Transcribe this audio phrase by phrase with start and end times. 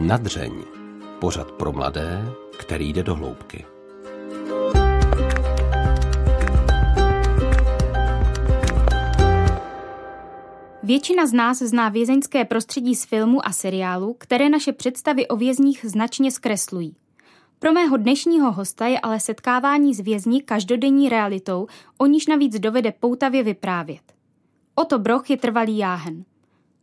[0.00, 0.52] Nadřeň.
[1.18, 3.64] Pořad pro mladé, který jde do hloubky.
[10.82, 15.84] Většina z nás zná vězeňské prostředí z filmu a seriálu, které naše představy o vězních
[15.88, 16.96] značně zkreslují.
[17.58, 21.66] Pro mého dnešního hosta je ale setkávání s vězni každodenní realitou,
[21.98, 24.12] o níž navíc dovede poutavě vyprávět.
[24.74, 26.24] Oto Broch je trvalý jáhen.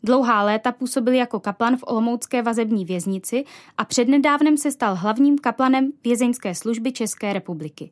[0.03, 3.43] Dlouhá léta působil jako kaplan v Olomoucké vazební věznici
[3.77, 7.91] a přednedávnem se stal hlavním kaplanem vězeňské služby České republiky.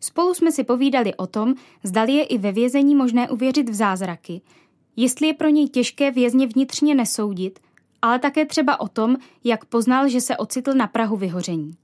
[0.00, 4.40] Spolu jsme si povídali o tom, zdali je i ve vězení možné uvěřit v zázraky,
[4.96, 7.58] jestli je pro něj těžké vězně vnitřně nesoudit,
[8.02, 11.76] ale také třeba o tom, jak poznal, že se ocitl na Prahu vyhoření.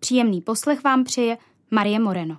[0.00, 1.38] Příjemný poslech vám přeje
[1.70, 2.36] Marie Moreno.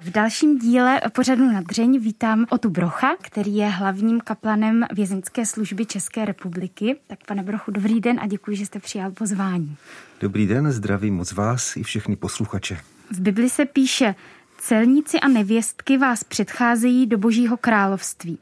[0.00, 5.86] V dalším díle pořadu na dřeň vítám Otu Brocha, který je hlavním kaplanem vězeňské služby
[5.86, 6.96] České republiky.
[7.06, 9.76] Tak pane Brochu, dobrý den a děkuji, že jste přijal pozvání.
[10.20, 12.80] Dobrý den, zdravím moc vás i všechny posluchače.
[13.10, 14.14] V Bibli se píše,
[14.58, 18.38] celníci a nevěstky vás předcházejí do božího království.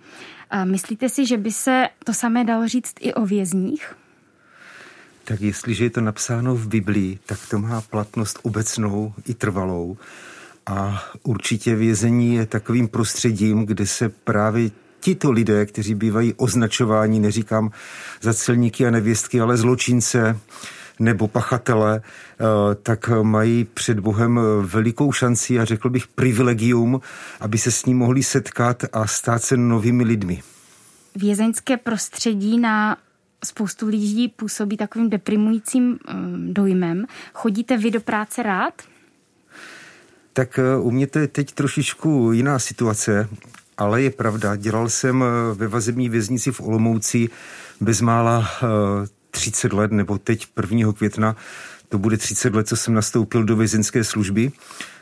[0.51, 3.95] A myslíte si, že by se to samé dalo říct i o vězních?
[5.25, 9.97] Tak jestliže je to napsáno v Biblii, tak to má platnost obecnou i trvalou.
[10.67, 17.71] A určitě vězení je takovým prostředím, kde se právě tito lidé, kteří bývají označováni, neříkám
[18.21, 20.41] za celníky a nevěstky, ale zločince
[20.99, 27.01] nebo pachatele, eh, tak mají před Bohem velikou šanci a řekl bych privilegium,
[27.41, 30.43] aby se s ním mohli setkat a stát se novými lidmi.
[31.15, 32.97] Vězeňské prostředí na
[33.45, 36.13] spoustu lidí působí takovým deprimujícím eh,
[36.53, 37.07] dojmem.
[37.35, 38.83] Chodíte vy do práce rád?
[40.37, 43.29] Tak eh, u mě to je teď trošičku jiná situace,
[43.77, 47.29] ale je pravda, dělal jsem eh, ve vazební věznici v Olomouci
[47.81, 48.49] bezmála
[49.31, 50.93] 30 let, nebo teď 1.
[50.93, 51.37] května,
[51.89, 54.53] to bude 30 let, co jsem nastoupil do vězenské služby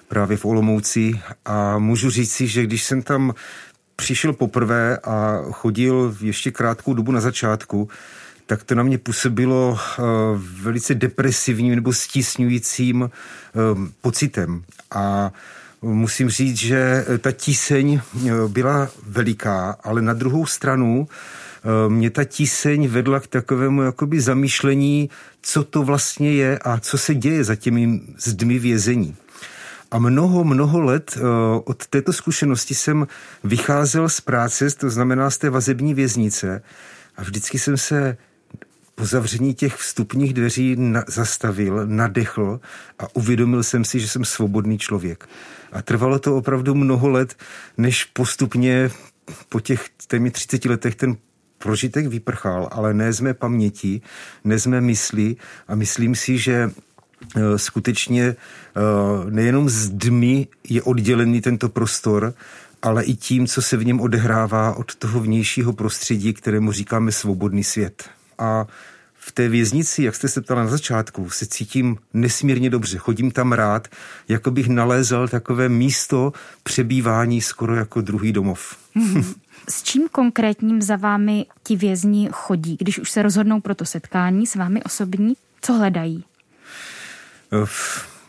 [0.08, 3.34] právě v Olomouci a můžu říci, že když jsem tam
[3.96, 7.88] přišel poprvé a chodil ještě krátkou dobu na začátku,
[8.46, 10.04] tak to na mě působilo uh,
[10.62, 13.08] velice depresivním nebo stísňujícím uh,
[14.00, 14.62] pocitem.
[14.90, 15.32] A
[15.82, 18.00] musím říct, že ta tíseň
[18.48, 21.08] byla veliká, ale na druhou stranu
[21.88, 25.10] mě ta tíseň vedla k takovému jakoby zamýšlení,
[25.42, 29.16] co to vlastně je a co se děje za těmi zdmi vězení.
[29.90, 31.18] A mnoho, mnoho let
[31.64, 33.06] od této zkušenosti jsem
[33.44, 36.62] vycházel z práce, to znamená z té vazební věznice,
[37.16, 38.16] a vždycky jsem se
[38.94, 42.60] po zavření těch vstupních dveří na, zastavil, nadechl
[42.98, 45.28] a uvědomil jsem si, že jsem svobodný člověk.
[45.72, 47.36] A trvalo to opravdu mnoho let,
[47.78, 48.90] než postupně
[49.48, 51.16] po těch téměř 30 letech ten
[51.58, 54.00] prožitek vyprchal, ale ne z mé paměti,
[54.44, 55.36] ne z mé mysli
[55.68, 56.70] a myslím si, že
[57.36, 58.36] e, skutečně e,
[59.30, 62.34] nejenom z dmy je oddělený tento prostor,
[62.82, 67.64] ale i tím, co se v něm odehrává od toho vnějšího prostředí, kterému říkáme svobodný
[67.64, 68.10] svět.
[68.38, 68.66] A
[69.14, 72.98] v té věznici, jak jste se ptala na začátku, se cítím nesmírně dobře.
[72.98, 73.88] Chodím tam rád,
[74.28, 78.76] jako bych nalézal takové místo přebývání skoro jako druhý domov.
[78.96, 79.34] Mm-hmm.
[79.68, 84.46] S čím konkrétním za vámi ti vězni chodí, když už se rozhodnou pro to setkání
[84.46, 85.34] s vámi osobní?
[85.60, 86.24] Co hledají?
[87.52, 87.66] Eh,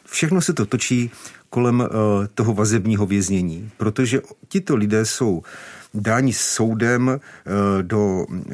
[0.05, 1.11] všechno se to točí
[1.49, 1.87] kolem uh,
[2.33, 5.43] toho vazebního věznění, protože tito lidé jsou
[6.01, 7.17] dáni soudem uh,
[7.81, 8.45] do uh,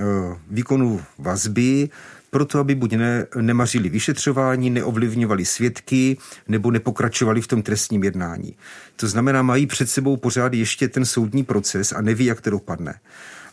[0.50, 1.90] výkonu vazby,
[2.30, 8.56] proto aby buď ne, nemařili vyšetřování, neovlivňovali svědky nebo nepokračovali v tom trestním jednání.
[8.96, 13.00] To znamená, mají před sebou pořád ještě ten soudní proces a neví, jak to dopadne.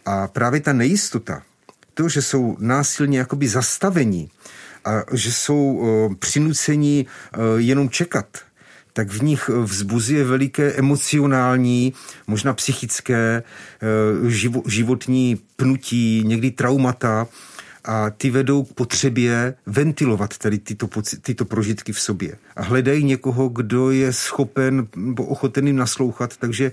[0.07, 1.43] A právě ta nejistota,
[1.95, 4.31] to, že jsou násilně jakoby zastavení
[4.85, 8.27] a že jsou uh, přinuceni uh, jenom čekat,
[8.99, 11.93] tak v nich vzbuzuje veliké emocionální,
[12.27, 13.43] možná psychické,
[14.67, 17.27] životní pnutí, někdy traumata,
[17.85, 20.89] a ty vedou k potřebě ventilovat tady tyto,
[21.23, 22.37] tyto prožitky v sobě.
[22.57, 26.73] A hledají někoho, kdo je schopen nebo ochoten jim naslouchat, takže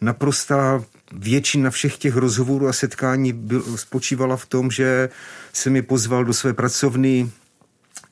[0.00, 5.08] naprostá většina všech těch rozhovorů a setkání byl, spočívala v tom, že
[5.52, 7.30] jsem je pozval do své pracovny,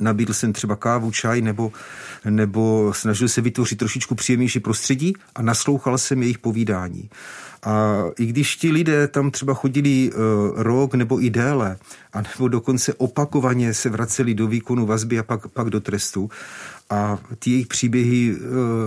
[0.01, 1.73] nabídl jsem třeba kávu, čaj nebo,
[2.31, 7.11] nebo snažil se vytvořit trošičku příjemnější prostředí a naslouchal jsem jejich povídání.
[7.63, 10.21] A i když ti lidé tam třeba chodili uh,
[10.63, 11.77] rok nebo i déle,
[12.13, 16.31] a nebo dokonce opakovaně se vraceli do výkonu vazby a pak, pak do trestu,
[16.91, 18.41] a ty jejich příběhy uh,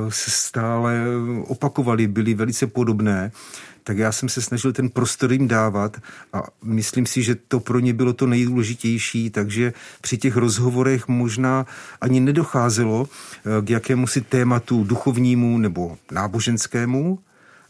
[0.09, 1.03] se stále
[1.47, 3.31] opakovaly, byly velice podobné,
[3.87, 5.97] tak já jsem se snažil ten prostor jim dávat
[6.33, 11.65] a myslím si, že to pro ně bylo to nejdůležitější, takže při těch rozhovorech možná
[12.01, 17.19] ani nedocházelo eh, k jakému si tématu duchovnímu nebo náboženskému,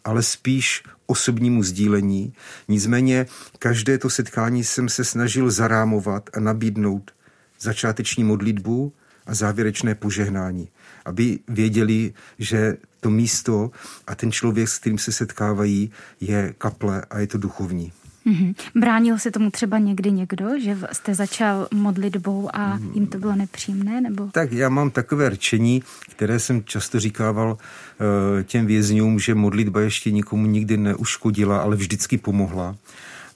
[0.04, 2.34] ale spíš osobnímu sdílení.
[2.68, 3.26] Nicméně
[3.60, 7.12] každé to setkání jsem se snažil zarámovat a nabídnout
[7.60, 8.94] začáteční modlitbu
[9.28, 10.70] a závěrečné požehnání,
[11.08, 13.72] aby věděli, že to místo
[14.08, 17.92] a ten člověk, s kterým se setkávají, je kaple a je to duchovní.
[18.28, 18.56] Mm-hmm.
[18.76, 24.02] Bránil se tomu třeba někdy někdo, že jste začal modlitbou a jim to bylo nepříjemné?
[24.02, 24.28] Nebo?
[24.32, 30.12] Tak já mám takové rčení, které jsem často říkával uh, těm vězňům, že modlitba ještě
[30.12, 32.76] nikomu nikdy neuškodila, ale vždycky pomohla.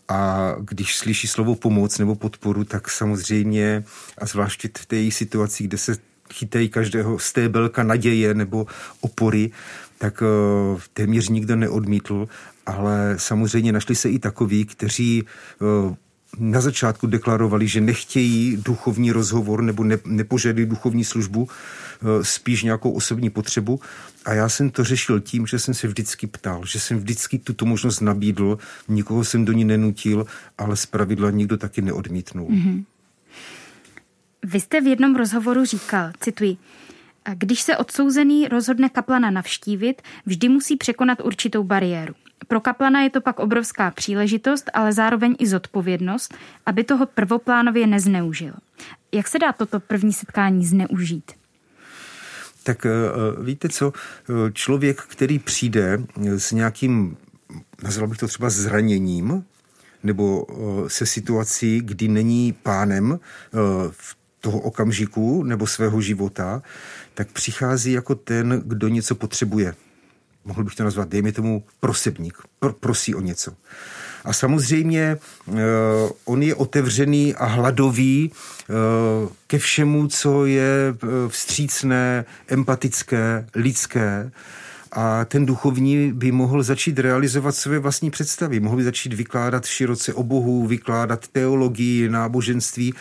[0.08, 3.84] A když slyší slovo pomoc nebo podporu, tak samozřejmě,
[4.18, 5.98] a zvláště v té situaci, kde se
[6.34, 8.68] chytají každého stébelka naděje nebo
[9.02, 9.52] opory,
[9.98, 12.28] tak uh, téměř nikdo neodmítl,
[12.66, 15.96] ale samozřejmě našli se i takoví, kteří uh,
[16.40, 21.50] na začátku deklarovali, že nechtějí duchovní rozhovor nebo ne, nepožadují duchovní službu, uh,
[22.22, 23.80] spíš nějakou osobní potřebu.
[24.26, 27.66] A já jsem to řešil tím, že jsem se vždycky ptal, že jsem vždycky tuto
[27.66, 28.58] možnost nabídl,
[28.88, 30.26] nikoho jsem do ní nenutil,
[30.58, 32.48] ale zpravidla nikdo taky neodmítnul.
[32.48, 32.84] Mm-hmm.
[34.44, 36.58] Vy jste v jednom rozhovoru říkal, cituji,
[37.34, 42.14] když se odsouzený rozhodne kaplana navštívit, vždy musí překonat určitou bariéru.
[42.48, 46.34] Pro kaplana je to pak obrovská příležitost, ale zároveň i zodpovědnost,
[46.66, 48.54] aby toho prvoplánově nezneužil.
[49.12, 51.32] Jak se dá toto první setkání zneužít?
[52.64, 56.04] Tak eh, eh, víte co, eh, člověk, který přijde
[56.38, 57.18] s nějakým,
[57.84, 59.46] nazval bych to třeba zraněním,
[60.04, 60.48] nebo
[60.88, 63.20] se situací, kdy není pánem
[63.92, 66.62] v toho okamžiku nebo svého života,
[67.14, 69.74] tak přichází jako ten, kdo něco potřebuje.
[70.46, 72.38] Mohl bych to nazvat, dejme tomu, prosebník.
[72.62, 73.54] Pr- prosí o něco.
[74.26, 75.56] A samozřejmě uh,
[76.26, 80.96] on je otevřený a hladový uh, ke všemu, co je
[81.28, 84.32] vstřícné, empatické, lidské.
[84.92, 88.60] A ten duchovní by mohl začít realizovat své vlastní představy.
[88.60, 92.94] Mohl by začít vykládat široce o Bohu, vykládat teologii, náboženství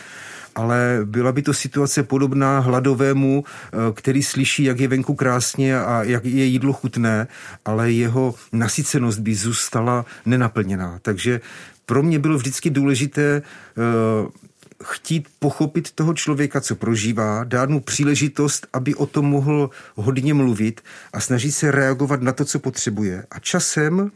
[0.55, 6.03] ale byla by to situace podobná hladovému, eh, který slyší, jak je venku krásně a
[6.03, 7.27] jak je jídlo chutné,
[7.65, 10.99] ale jeho nasycenost by zůstala nenaplněná.
[11.01, 11.41] Takže
[11.85, 14.41] pro mě bylo vždycky důležité eh,
[14.83, 20.81] chtít pochopit toho člověka, co prožívá, dát mu příležitost, aby o tom mohl hodně mluvit
[21.13, 23.25] a snažit se reagovat na to, co potřebuje.
[23.31, 24.11] A časem,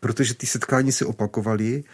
[0.00, 1.84] protože ty setkání se opakovaly,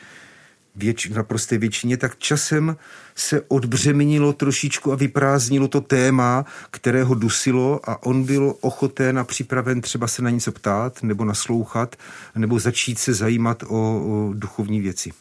[0.79, 2.77] věč, naprosté většině, tak časem
[3.15, 9.25] se odbřemenilo trošičku a vyprázdnilo to téma, které ho dusilo a on byl ochoten a
[9.25, 11.97] připraven třeba se na něco ptát nebo naslouchat
[12.35, 15.13] nebo začít se zajímat o, o duchovní věci.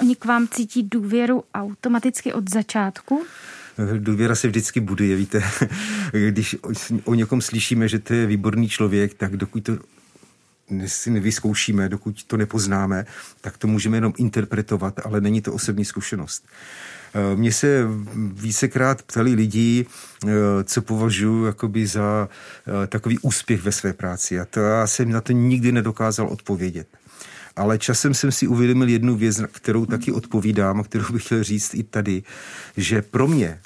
[0.00, 3.24] Oni k vám cítí důvěru automaticky od začátku?
[3.98, 5.42] Důvěra se vždycky buduje, víte.
[6.28, 6.56] Když
[7.04, 9.78] o někom slyšíme, že to je výborný člověk, tak dokud to
[10.86, 13.06] si nevyzkoušíme, dokud to nepoznáme,
[13.40, 16.46] tak to můžeme jenom interpretovat, ale není to osobní zkušenost.
[17.14, 17.86] Eh, mně se
[18.32, 20.28] vícekrát ptali lidi, eh,
[20.64, 24.40] co považuji jakoby za eh, takový úspěch ve své práci.
[24.40, 26.88] A to já jsem na to nikdy nedokázal odpovědět.
[27.56, 31.74] Ale časem jsem si uvědomil jednu věc, kterou taky odpovídám a kterou bych chtěl říct
[31.74, 32.22] i tady,
[32.76, 33.60] že pro mě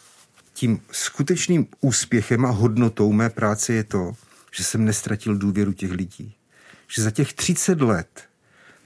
[0.55, 4.13] tím skutečným úspěchem a hodnotou mé práce je to,
[4.53, 6.38] že jsem nestratil důvěru těch lidí
[6.89, 8.25] že za těch 30 let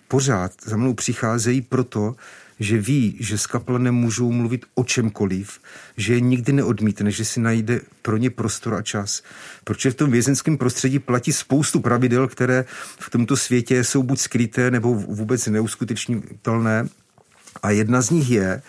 [0.09, 2.17] pořád za mnou přicházejí proto,
[2.61, 5.59] že ví, že s kaplanem můžou mluvit o čemkoliv,
[5.97, 9.23] že je nikdy neodmítne, že si najde pro ně prostor a čas.
[9.65, 12.65] Protože v tom vězenském prostředí platí spoustu pravidel, které
[12.99, 16.89] v tomto světě jsou buď skryté nebo vůbec neuskutečnitelné.
[17.63, 18.63] A jedna z nich je,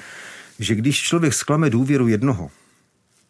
[0.60, 2.52] že když člověk sklame důvěru jednoho,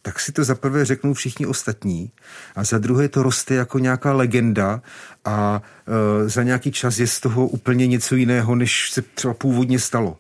[0.06, 2.12] tak si to za prvé řeknou všichni ostatní
[2.56, 4.82] a za druhé to roste jako nějaká legenda
[5.26, 5.62] a
[6.26, 10.18] e, za nějaký čas je z toho úplně něco jiného, než se třeba původně stalo.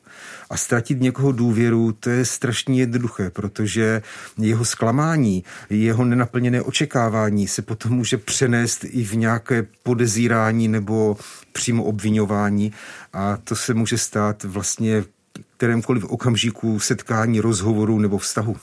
[0.49, 4.01] A ztratit někoho důvěru, to je strašně jednoduché, protože
[4.37, 11.17] jeho zklamání, jeho nenaplněné očekávání se potom může přenést i v nějaké podezírání nebo
[11.51, 12.73] přímo obvinování
[13.13, 15.07] a to se může stát vlastně v
[15.57, 18.57] kterémkoliv okamžiku setkání, rozhovoru nebo vztahu.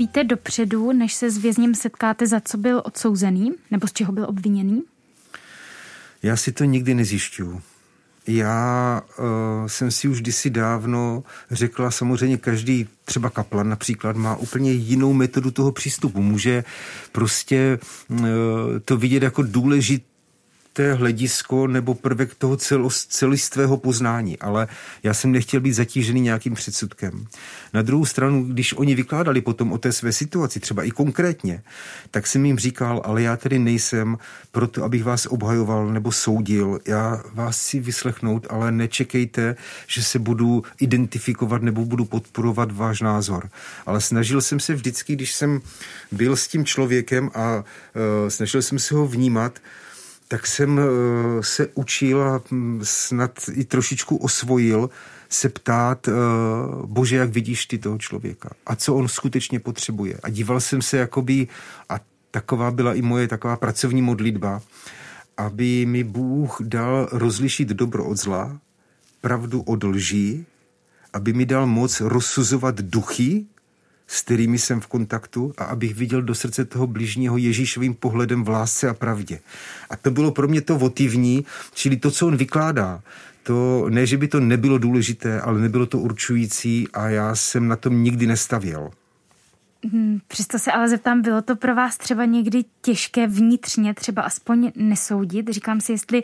[0.00, 4.24] Víte dopředu, než se s vězněm setkáte, za co byl odsouzený nebo z čeho byl
[4.24, 4.82] obviněný?
[6.22, 7.62] Já si to nikdy nezjišťuju.
[8.26, 9.24] já uh,
[9.66, 15.50] jsem si už kdysi dávno řekla, samozřejmě každý třeba kaplan například má úplně jinou metodu
[15.50, 16.22] toho přístupu.
[16.22, 16.64] Může
[17.12, 17.78] prostě
[18.08, 18.18] uh,
[18.84, 20.04] to vidět jako důležit,
[20.72, 22.56] té hledisko nebo prvek toho
[23.08, 24.68] celistvého poznání, ale
[25.02, 27.26] já jsem nechtěl být zatížený nějakým předsudkem.
[27.72, 31.62] Na druhou stranu, když oni vykládali potom o té své situaci, třeba i konkrétně,
[32.10, 34.18] tak jsem jim říkal, ale já tedy nejsem
[34.52, 36.78] proto, abych vás obhajoval nebo soudil.
[36.86, 43.50] Já vás si vyslechnout, ale nečekejte, že se budu identifikovat nebo budu podporovat váš názor.
[43.86, 45.60] Ale snažil jsem se vždycky, když jsem
[46.12, 49.58] byl s tím člověkem a uh, snažil jsem se ho vnímat,
[50.30, 50.82] tak jsem eh,
[51.42, 54.90] se učil a hm, snad i trošičku osvojil
[55.28, 56.12] se ptát, eh,
[56.86, 60.18] bože, jak vidíš ty toho člověka a co on skutečně potřebuje.
[60.22, 61.48] A díval jsem se jakoby,
[61.88, 64.62] a taková byla i moje taková pracovní modlitba,
[65.36, 68.58] aby mi Bůh dal rozlišit dobro od zla,
[69.20, 70.46] pravdu od lží,
[71.12, 73.46] aby mi dal moc rozsuzovat duchy
[74.10, 78.48] s kterými jsem v kontaktu a abych viděl do srdce toho bližního Ježíšovým pohledem v
[78.48, 79.40] lásce a pravdě.
[79.90, 83.02] A to bylo pro mě to votivní, čili to, co on vykládá,
[83.42, 87.76] to ne, že by to nebylo důležité, ale nebylo to určující a já jsem na
[87.76, 88.90] tom nikdy nestavěl.
[89.92, 94.72] Hmm, přesto se ale zeptám, bylo to pro vás třeba někdy těžké vnitřně třeba aspoň
[94.76, 95.48] nesoudit?
[95.48, 96.22] Říkám si, jestli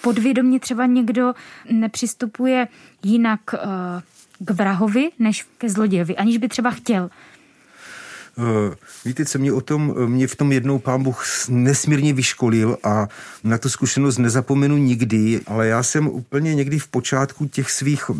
[0.00, 1.34] podvědomě třeba někdo
[1.70, 2.68] nepřistupuje
[3.02, 3.60] jinak uh,
[4.44, 7.10] k vrahovi než ke zlodějovi, aniž by třeba chtěl.
[8.36, 8.74] Uh,
[9.04, 13.08] víte, co mě o tom, mě v tom jednou pán Bůh nesmírně vyškolil a
[13.44, 18.16] na tu zkušenost nezapomenu nikdy, ale já jsem úplně někdy v počátku těch svých uh,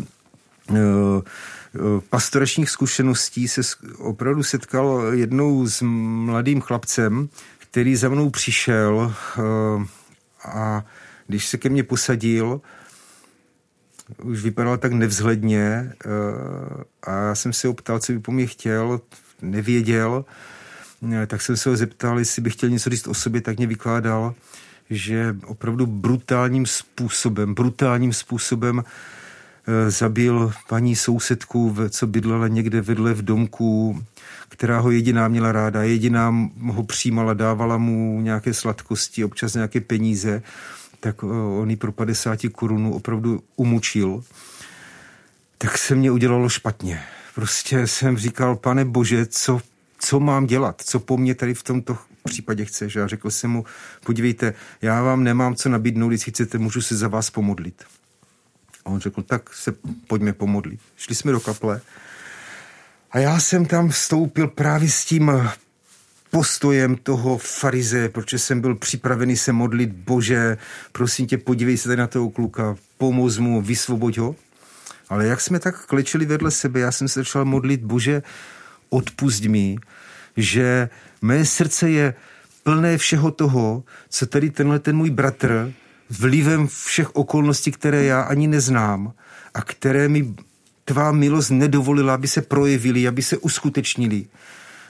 [2.09, 3.61] pastoračních zkušeností se
[3.97, 5.81] opravdu setkal jednou s
[6.25, 9.13] mladým chlapcem, který za mnou přišel
[10.45, 10.85] a
[11.27, 12.61] když se ke mně posadil,
[14.23, 16.09] už vypadal tak nevzhledně eh,
[17.03, 19.01] a já jsem se optal, co by po mě chtěl,
[19.41, 20.25] nevěděl,
[21.13, 23.67] eh, tak jsem se ho zeptal, jestli by chtěl něco říct o sobě, tak mě
[23.67, 24.33] vykládal,
[24.89, 28.83] že opravdu brutálním způsobem, brutálním způsobem
[29.67, 34.03] eh, zabil paní sousedku, co bydlela někde vedle v domku,
[34.49, 36.35] která ho jediná měla ráda, jediná
[36.65, 40.41] ho přijímala, dávala mu nějaké sladkosti, občas nějaké peníze
[41.05, 41.27] tak eh,
[41.61, 44.23] on ji pro 50 korunů opravdu umučil,
[45.57, 47.03] tak se mě udělalo špatně.
[47.35, 49.61] Prostě jsem říkal, pane bože, co,
[49.99, 52.95] co mám dělat, co po mně tady v tomto případě chceš.
[52.95, 53.65] A řekl jsem mu,
[54.05, 57.83] podívejte, já vám nemám co nabídnout, jestli chcete, můžu se za vás pomodlit.
[58.85, 59.73] A on řekl, tak se
[60.07, 60.79] pojďme pomodlit.
[60.97, 61.81] Šli jsme do kaple
[63.11, 65.31] a já jsem tam vstoupil právě s tím
[66.31, 70.57] postojem toho farize, protože jsem byl připravený se modlit, bože,
[70.91, 74.35] prosím tě, podívej se tady na toho kluka, pomoz mu, vysvoboď ho.
[75.09, 78.23] Ale jak jsme tak klečeli vedle sebe, já jsem se začal modlit, bože,
[78.89, 79.77] odpust mi,
[80.37, 80.89] že
[81.21, 82.13] mé srdce je
[82.63, 85.73] plné všeho toho, co tady tenhle ten můj bratr
[86.09, 89.13] vlivem všech okolností, které já ani neznám
[89.53, 90.33] a které mi
[90.85, 94.25] tvá milost nedovolila, aby se projevili, aby se uskutečnili.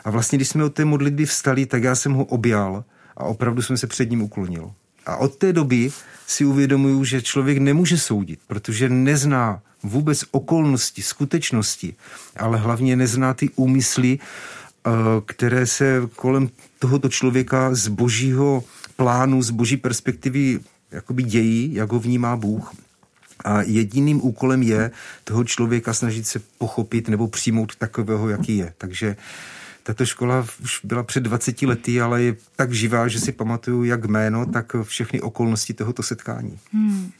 [0.05, 2.83] A vlastně, když jsme od té modlitby vstali, tak já jsem ho objal
[3.17, 4.71] a opravdu jsem se před ním uklonil.
[5.05, 5.91] A od té doby
[6.27, 11.95] si uvědomuju, že člověk nemůže soudit, protože nezná vůbec okolnosti, skutečnosti,
[12.37, 14.89] ale hlavně nezná ty úmysly, eh,
[15.25, 18.63] které se kolem tohoto člověka z božího
[18.95, 20.59] plánu, z boží perspektivy
[20.91, 22.73] jakoby dějí, jak ho vnímá Bůh.
[23.45, 24.91] A jediným úkolem je
[25.23, 28.73] toho člověka snažit se pochopit nebo přijmout takového, jaký je.
[28.77, 29.15] Takže
[29.85, 34.05] tato škola už byla před 20 lety, ale je tak živá, že si pamatuju jak
[34.05, 36.59] jméno, tak všechny okolnosti tohoto setkání.
[36.71, 37.11] Hmm.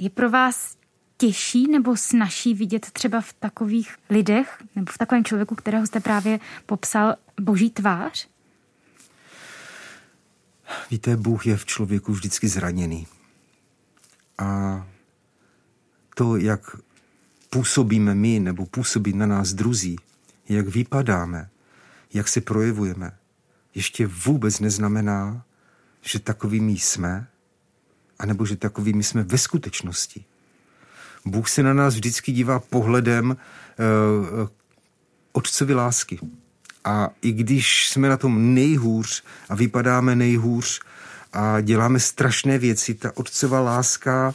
[0.00, 0.76] Je pro vás
[1.16, 6.40] těžší nebo snažší vidět třeba v takových lidech nebo v takovém člověku, kterého jste právě
[6.66, 8.28] popsal, boží tvář?
[10.90, 13.06] Víte, Bůh je v člověku vždycky zraněný.
[14.38, 14.86] A
[16.14, 16.76] to, jak
[17.50, 19.96] působíme my nebo působí na nás druzí,
[20.50, 21.50] jak vypadáme,
[22.12, 23.12] jak se projevujeme,
[23.74, 25.44] ještě vůbec neznamená,
[26.00, 27.26] že takovými jsme,
[28.18, 30.24] anebo že takovými jsme ve skutečnosti.
[31.24, 34.48] Bůh se na nás vždycky dívá pohledem uh,
[35.32, 36.18] otcovy lásky.
[36.84, 40.80] A i když jsme na tom nejhůř a vypadáme nejhůř
[41.32, 44.34] a děláme strašné věci, ta otcová láska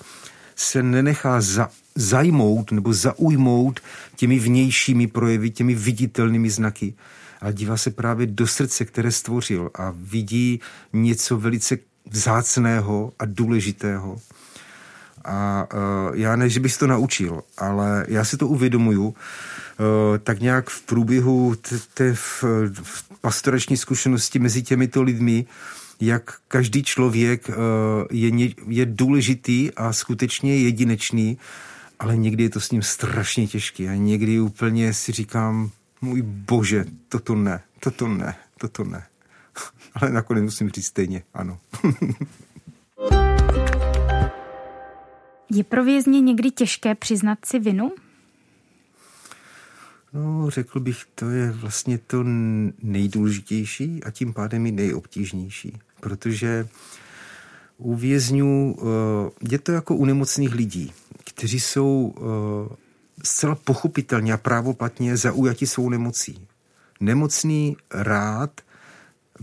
[0.56, 3.80] se nenechá za, zajmout nebo zaujmout
[4.16, 6.94] těmi vnějšími projevy, těmi viditelnými znaky,
[7.42, 10.60] ale dívá se právě do srdce, které stvořil a vidí
[10.94, 11.78] něco velice
[12.10, 14.18] vzácného a důležitého.
[15.26, 15.68] A
[16.14, 19.16] já ne, že bych to naučil, ale já si to uvědomuju,
[20.24, 21.56] tak nějak v průběhu
[21.94, 22.16] té
[23.22, 25.46] pastorační zkušenosti mezi těmito lidmi,
[26.02, 27.50] jak každý člověk
[28.12, 31.38] je, je důležitý a skutečně jedinečný,
[32.00, 35.72] ale někdy je to s ním strašně těžké a někdy úplně si říkám,
[36.02, 39.04] můj bože, toto ne, toto ne, toto ne.
[39.94, 41.60] Ale nakonec musím říct stejně, ano.
[45.52, 47.92] je pro vězně někdy těžké přiznat si vinu?
[50.14, 52.24] No, řekl bych, to je vlastně to
[52.84, 56.68] nejdůležitější a tím pádem i nejobtížnější, protože
[57.78, 58.84] u vězňů eh,
[59.52, 60.94] je to jako u nemocných lidí,
[61.36, 62.76] kteří jsou eh,
[63.24, 66.48] zcela pochopitelně a právoplatně zaujati svou nemocí.
[67.00, 68.62] Nemocný rád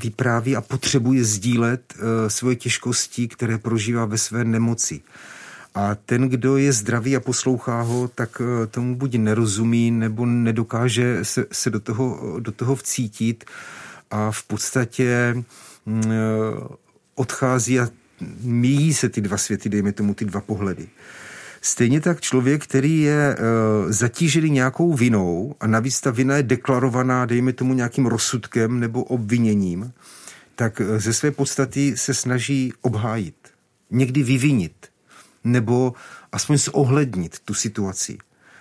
[0.02, 5.00] vypráví a potřebuje sdílet eh, svoje těžkosti, které prožívá ve své nemoci.
[5.74, 11.46] A ten, kdo je zdravý a poslouchá ho, tak tomu buď nerozumí, nebo nedokáže se,
[11.52, 13.44] se do, toho, do toho vcítit
[14.10, 15.34] a v podstatě
[15.86, 16.02] mm,
[17.14, 17.88] odchází a
[18.40, 20.88] míjí se ty dva světy, dejme tomu ty dva pohledy.
[21.64, 27.26] Stejně tak člověk, který je uh, zatížený nějakou vinou a navíc ta vina je deklarovaná,
[27.26, 29.92] dejme tomu nějakým rozsudkem nebo obviněním,
[30.54, 33.34] tak uh, ze své podstaty se snaží obhájit,
[33.90, 34.86] někdy vyvinit
[35.44, 35.94] nebo
[36.32, 38.18] aspoň zohlednit tu situaci.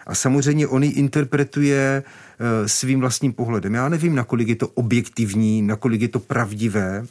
[0.08, 3.74] A samozřejmě on ji interpretuje uh, svým vlastním pohledem.
[3.74, 7.06] Já nevím, nakolik je to objektivní, nakolik je to pravdivé,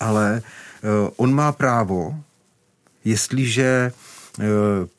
[0.00, 0.42] ale
[1.16, 2.14] on má právo,
[3.04, 3.92] jestliže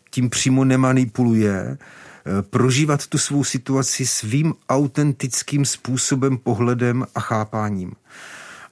[0.10, 7.92] tím přímo nemanipuluje, eh, prožívat tu svou situaci svým autentickým způsobem, pohledem a chápáním.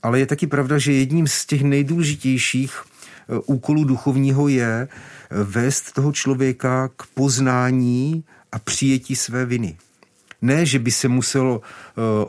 [0.03, 5.91] Ale je taky pravda, že jedním z těch nejdůležitějších eh, úkolů duchovního je eh, vést
[5.91, 9.77] toho člověka k poznání a přijetí své viny.
[10.41, 11.61] Ne, že by se muselo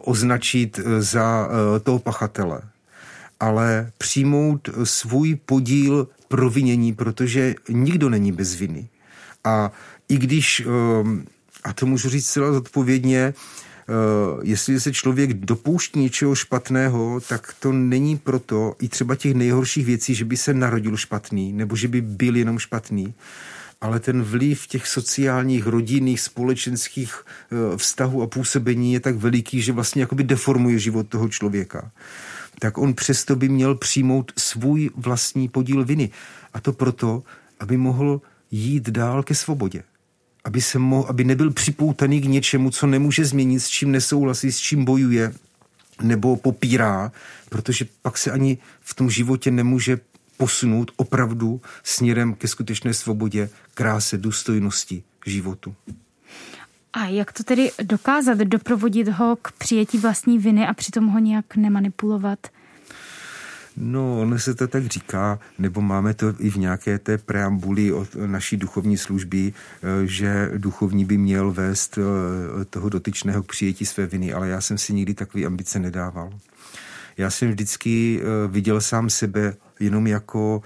[0.04, 1.48] označit za
[1.82, 2.62] toho pachatele,
[3.40, 8.88] ale přijmout svůj podíl provinění, protože nikdo není bez viny.
[9.44, 9.72] A
[10.08, 11.24] i když, ehm,
[11.64, 13.34] a to můžu říct celá zodpovědně, eh,
[14.42, 20.14] jestli se člověk dopouští něčeho špatného, tak to není proto i třeba těch nejhorších věcí,
[20.14, 23.14] že by se narodil špatný, nebo že by byl jenom špatný,
[23.80, 29.72] ale ten vliv těch sociálních, rodinných, společenských eh, vztahů a působení je tak veliký, že
[29.72, 31.90] vlastně jakoby deformuje život toho člověka.
[32.58, 36.10] Tak on přesto by měl přijmout svůj vlastní podíl viny.
[36.54, 37.22] A to proto,
[37.60, 38.20] aby mohl
[38.50, 39.82] jít dál ke svobodě.
[40.44, 44.58] Aby, se mo, aby nebyl připoutaný k něčemu, co nemůže změnit, s čím nesouhlasí, s
[44.58, 45.32] čím bojuje
[46.02, 47.12] nebo popírá,
[47.48, 50.00] protože pak se ani v tom životě nemůže
[50.36, 55.74] posunout opravdu směrem ke skutečné svobodě, kráse, důstojnosti životu.
[56.92, 61.56] A jak to tedy dokázat, doprovodit ho k přijetí vlastní viny a přitom ho nějak
[61.56, 62.38] nemanipulovat?
[63.80, 68.14] No, ono se to tak říká, nebo máme to i v nějaké té preambuli od
[68.14, 74.06] naší duchovní služby, eh, že duchovní by měl vést eh, toho dotyčného k přijetí své
[74.06, 76.32] viny, ale já jsem si nikdy takový ambice nedával.
[77.16, 80.62] Já jsem vždycky eh, viděl sám sebe jenom jako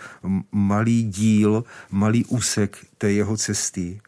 [0.52, 4.00] malý díl, malý úsek té jeho cesty.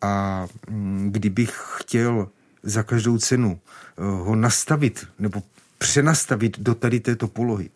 [0.00, 2.28] A mm, kdybych chtěl
[2.62, 3.60] za každou cenu
[3.98, 5.42] ho nastavit nebo
[5.78, 7.70] přenastavit do tady této polohy,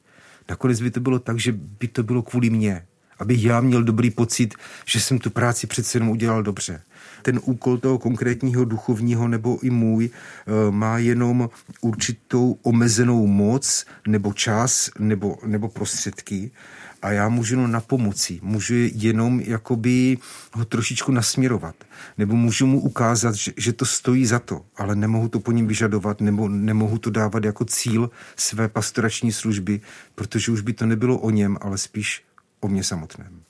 [0.48, 2.86] Nakonec by to bylo tak, že by to bylo kvůli mně.
[3.18, 4.54] Aby já měl dobrý pocit,
[4.86, 6.82] že jsem tu práci přece jenom udělal dobře.
[7.22, 14.32] Ten úkol toho konkrétního duchovního nebo i můj eh, má jenom určitou omezenou moc nebo
[14.32, 16.50] čas nebo, nebo prostředky
[17.02, 20.18] a já můžu jenom na pomoci, můžu jenom jakoby
[20.52, 21.74] ho trošičku nasměrovat,
[22.18, 25.66] nebo můžu mu ukázat, že, že to stojí za to, ale nemohu to po něm
[25.66, 29.80] vyžadovat, nebo nemohu to dávat jako cíl své pastorační služby,
[30.14, 32.24] protože už by to nebylo o něm, ale spíš
[32.60, 33.40] o mě samotném.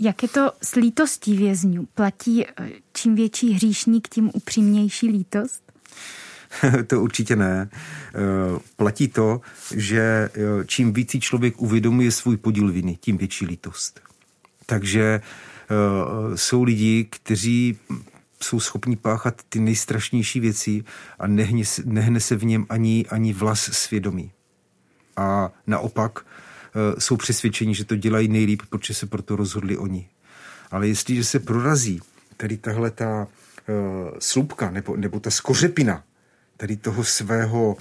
[0.00, 1.86] Jak je to s lítostí vězňů?
[1.94, 5.72] Platí eh, čím větší hříšník, tím upřímnější lítost?
[6.86, 7.68] to určitě ne.
[7.72, 9.40] Eh, platí to,
[9.74, 14.00] že eh, čím víc člověk uvědomuje svůj podíl viny, tím větší lítost.
[14.66, 17.78] Takže eh, jsou lidi, kteří
[18.42, 20.84] jsou schopni páchat ty nejstrašnější věci
[21.18, 24.32] a nehne, nehne se v něm ani, ani vlas svědomí.
[25.16, 26.26] A naopak
[26.98, 30.08] jsou přesvědčeni, že to dělají nejlíp, protože se proto rozhodli oni.
[30.70, 32.00] Ale jestliže se prorazí
[32.36, 33.26] tady tahle ta
[34.18, 36.04] slupka nebo, nebo ta skořepina
[36.56, 37.76] tady toho svého uh,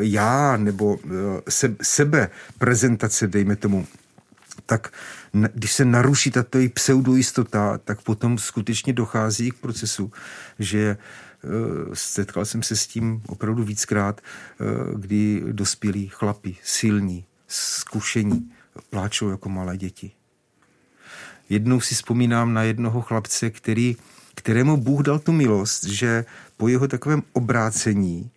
[0.00, 1.10] já nebo uh,
[1.48, 3.86] se, sebe prezentace, dejme tomu,
[4.66, 4.92] tak
[5.32, 10.12] když se naruší tato pseudojistota, tak potom skutečně dochází k procesu,
[10.58, 11.48] že eh,
[11.92, 14.64] setkal jsem se s tím opravdu víckrát, eh,
[14.96, 18.52] kdy dospělí chlapi, silní, zkušení,
[18.90, 20.10] pláčou jako malé děti.
[21.48, 23.96] Jednou si vzpomínám na jednoho chlapce, který,
[24.34, 26.24] kterému Bůh dal tu milost, že
[26.62, 28.30] po jeho takovém obrácení,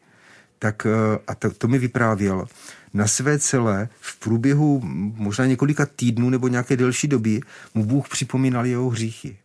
[0.59, 2.47] tak, eh, a to, to mi vyprávěl,
[2.93, 4.81] na své celé v průběhu
[5.13, 7.41] možná několika týdnů nebo nějaké delší doby
[7.73, 9.37] mu Bůh připomínal jeho hříchy.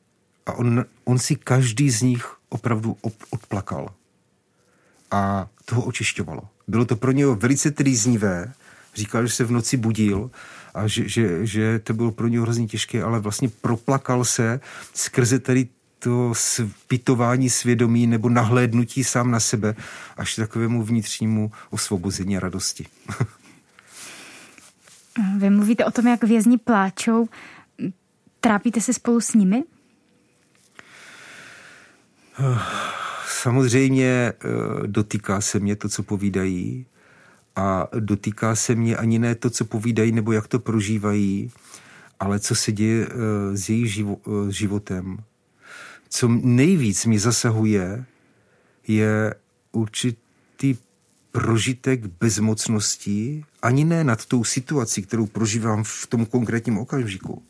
[0.46, 2.96] A on, on si každý z nich opravdu
[3.30, 3.92] odplakal.
[5.10, 6.42] A toho očišťovalo.
[6.68, 8.52] Bylo to pro něho velice trýznivé.
[8.94, 10.30] Říkal, že se v noci budil
[10.74, 14.60] a že, že, že to bylo pro něho hrozně těžké, ale vlastně proplakal se
[14.94, 15.68] skrze tady
[16.00, 19.74] to spytování svědomí nebo nahlédnutí sám na sebe
[20.16, 22.86] až takovému vnitřnímu osvobození a radosti.
[25.38, 27.28] Vy mluvíte o tom, jak vězni pláčou.
[28.40, 29.62] Trápíte se spolu s nimi?
[33.26, 34.32] Samozřejmě eh,
[34.86, 36.86] dotýká se mě to, co povídají
[37.56, 41.50] a dotýká se mě ani ne to, co povídají nebo jak to prožívají,
[42.20, 45.18] ale co se děje eh, s jejich eh, životem.
[46.10, 48.04] Co nejvíc mi zasahuje,
[48.88, 49.34] je
[49.72, 50.76] určitý
[51.32, 57.42] prožitek bezmocností, ani ne nad tou situací, kterou prožívám v tom konkrétním okamžiku,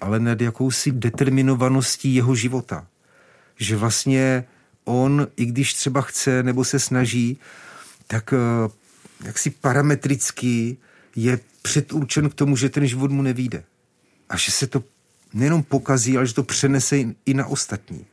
[0.00, 2.86] ale nad jakousi determinovaností jeho života.
[3.56, 4.44] Že vlastně
[4.84, 7.38] on, i když třeba chce nebo se snaží,
[8.06, 8.70] tak eh,
[9.24, 10.76] jaksi parametricky
[11.16, 13.64] je předurčen k tomu, že ten život mu nevíde.
[14.28, 14.84] A že se to
[15.36, 16.96] nejenom pokazí, ale že to přenese
[17.26, 18.06] i na ostatní.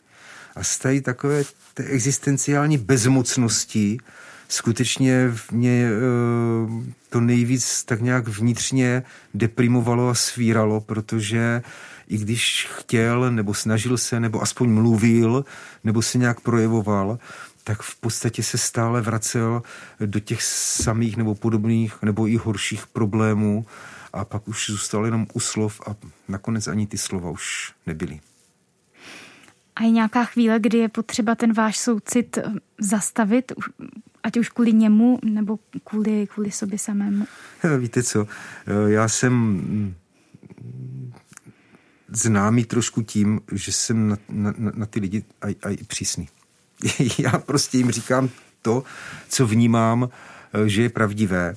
[0.56, 3.98] A z takové té existenciální bezmocnosti
[4.48, 11.62] skutečně mě eh, to nejvíc tak nějak vnitřně deprimovalo a svíralo, protože
[12.08, 15.46] i když chtěl, nebo snažil se, nebo aspoň mluvil,
[15.84, 17.20] nebo se nějak projevoval,
[17.64, 19.64] tak v podstatě se stále vracel
[20.06, 23.66] do těch samých nebo podobných nebo i horších problémů
[24.14, 25.96] a pak už zůstal jenom u slov a
[26.28, 28.20] nakonec ani ty slova už nebyly.
[29.76, 32.44] A je nějaká chvíle, kdy je potřeba ten váš soucit eh,
[32.80, 33.52] zastavit,
[34.24, 37.26] ať už kvůli němu, nebo kvůli, kvůli sobě samému?
[37.80, 38.28] Víte co,
[38.68, 39.94] eh, já jsem mm,
[42.08, 46.30] známý trošku tím, že jsem na, na, na ty lidi aj, aj přísný.
[47.18, 48.30] já prostě jim říkám
[48.62, 48.84] to,
[49.30, 50.10] co vnímám,
[50.54, 51.56] eh, že je pravdivé.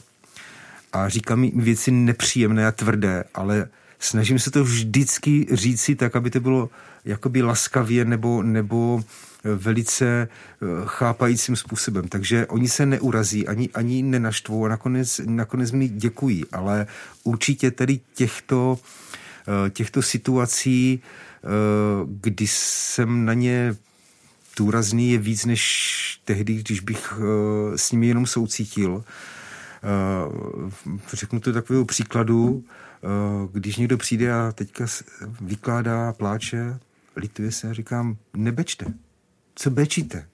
[0.97, 6.31] A říkám jim věci nepříjemné a tvrdé, ale snažím se to vždycky říci tak, aby
[6.31, 6.71] to bylo
[7.05, 9.01] jakoby laskavě nebo, nebo
[9.45, 12.09] eh, velice eh, chápajícím způsobem.
[12.09, 16.45] Takže oni se neurazí, ani, ani nenaštvou a nakonec, nakonec mi děkují.
[16.53, 16.87] Ale
[17.25, 18.79] určitě tedy těchto,
[19.67, 21.03] eh, těchto situací,
[22.07, 23.77] kdy jsem na ně
[24.57, 27.13] důrazný, je víc než tehdy, když bych
[27.77, 29.05] s nimi jenom soucítil.
[31.13, 32.65] Řeknu to takového příkladu,
[33.53, 34.87] když někdo přijde a teďka
[35.41, 36.79] vykládá, pláče,
[37.17, 38.87] lituje se a říkám, nebečte.
[39.55, 40.29] Co bečíte?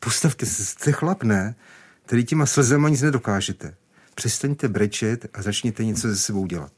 [0.00, 1.54] Postavte se, jste chlap, ne?
[2.06, 3.74] Tady těma slzama nic nedokážete.
[4.14, 6.72] Přestaňte brečet a začněte něco se sebou dělat.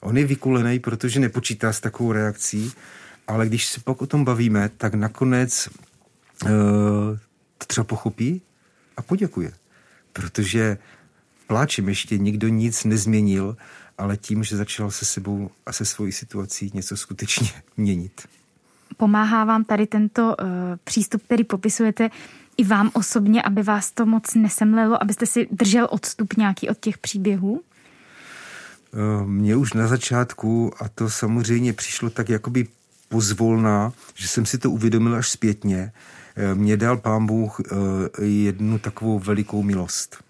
[0.00, 2.72] On je vykulený, protože nepočítá s takovou reakcí,
[3.26, 5.68] ale když se pak o tom bavíme, tak nakonec
[6.44, 6.50] uh,
[7.58, 8.42] to třeba pochopí
[8.96, 9.52] a poděkuje.
[10.12, 10.78] Protože
[11.46, 13.56] pláčem ještě nikdo nic nezměnil,
[13.98, 18.28] ale tím, že začal se sebou a se svojí situací něco skutečně měnit.
[18.96, 20.46] Pomáhá vám tady tento uh,
[20.84, 22.10] přístup, který popisujete,
[22.56, 26.98] i vám osobně, aby vás to moc nesemlelo, abyste si držel odstup nějaký od těch
[26.98, 27.60] příběhů?
[28.94, 32.68] Eh, mně už na začátku, a to samozřejmě přišlo tak jakoby
[33.08, 35.92] pozvolná, že jsem si to uvědomil až zpětně,
[36.36, 37.60] eh, mě dal pán Bůh
[38.22, 40.25] jednu takovou velikou milost.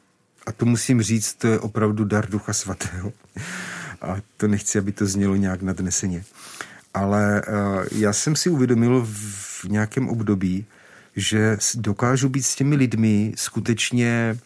[0.47, 3.13] A to musím říct, to je opravdu dar Ducha Svatého.
[4.01, 6.25] A to nechci, aby to znělo nějak nadneseně
[6.97, 10.67] ale uh, já jsem si uvědomil v nějakém období,
[11.17, 14.39] že dokážu být s těmi lidmi skutečně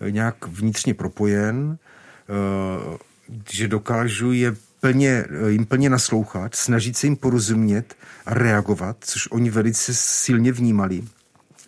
[0.00, 2.96] eh, nějak vnitřně propojen, uh,
[3.50, 9.50] že dokážu je plně, jim plně naslouchat, snažit se jim porozumět a reagovat, což oni
[9.50, 11.02] velice silně vnímali.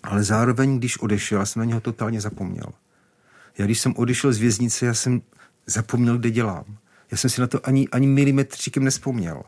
[0.02, 2.66] Ale zároveň, když odešel, jsem na něho totálně zapomněl.
[3.58, 5.22] Já když jsem odešel z věznice, já jsem
[5.66, 6.64] zapomněl, kde dělám.
[7.10, 9.42] Já jsem si na to ani, ani milimetrikem nespomněl.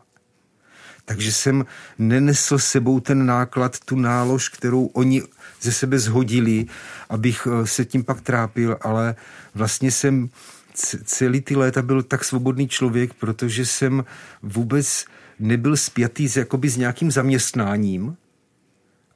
[1.05, 1.67] Takže jsem
[1.99, 5.23] nenesl sebou ten náklad, tu nálož, kterou oni
[5.61, 6.67] ze sebe zhodili,
[7.09, 9.15] abych eh, se tím pak trápil, ale
[9.55, 10.29] vlastně jsem
[11.05, 14.05] celý ty léta byl tak svobodný člověk, protože jsem
[14.43, 15.05] vůbec
[15.39, 18.17] nebyl spjatý s, jakoby s nějakým zaměstnáním,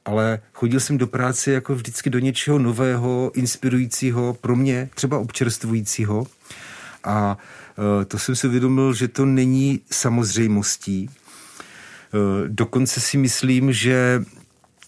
[0.09, 6.27] ale chodil jsem do práce jako vždycky do něčeho nového, inspirujícího, pro mě třeba občerstvujícího.
[7.03, 7.37] A
[8.01, 11.09] e, to jsem si uvědomil, že to není samozřejmostí.
[11.09, 11.09] E,
[12.47, 14.23] dokonce si myslím, že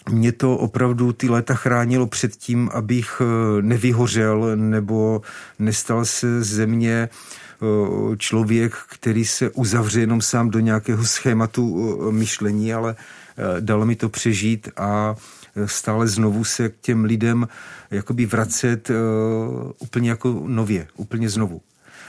[0.10, 5.22] mě to opravdu ty léta chránilo před tím, abych e, nevyhořel nebo
[5.60, 7.10] nestal se ze mě
[8.18, 12.96] člověk, který se uzavře jenom sám do nějakého schématu myšlení, ale
[13.60, 15.16] dalo mi to přežít a
[15.66, 17.48] stále znovu se k těm lidem
[17.92, 18.92] jakoby vracet
[19.80, 21.62] úplně jako nově, úplně znovu.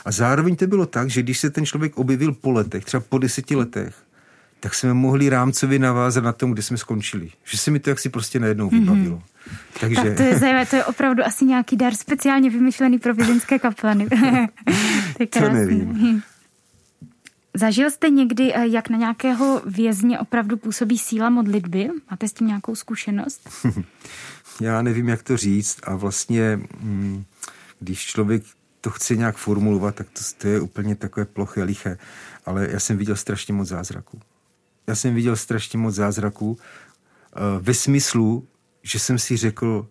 [0.05, 3.19] A zároveň to bylo tak, že když se ten člověk objevil po letech, třeba po
[3.19, 3.95] deseti letech,
[4.61, 7.31] tak jsme mohli rámcově navázat na tom, kde jsme skončili.
[7.45, 8.81] Že se mi to jaksi prostě najednou mhm.
[8.81, 9.17] vybavilo.
[9.17, 9.81] Mm-hmm.
[9.81, 10.03] Takže...
[10.03, 14.07] Tak to je zajímavé, to je opravdu asi nějaký dar speciálně vymyšlený pro vězeňské kaplany.
[15.19, 16.23] to, to nevím.
[17.55, 21.91] Zažil jste někdy, eh, jak na nějakého vězně opravdu působí síla modlitby?
[22.11, 23.51] Máte s tím nějakou zkušenost?
[24.61, 27.25] Já nevím, jak to říct a vlastně, mm,
[27.81, 28.43] když člověk
[28.81, 31.99] to chci nějak formulovat, tak to, to je úplně takové ploché, liché.
[32.47, 34.21] Ale já jsem viděl strašně moc zázraků.
[34.87, 36.59] Já jsem viděl strašně moc zázraků uh,
[37.61, 38.49] ve smyslu,
[38.83, 39.89] že jsem si řekl,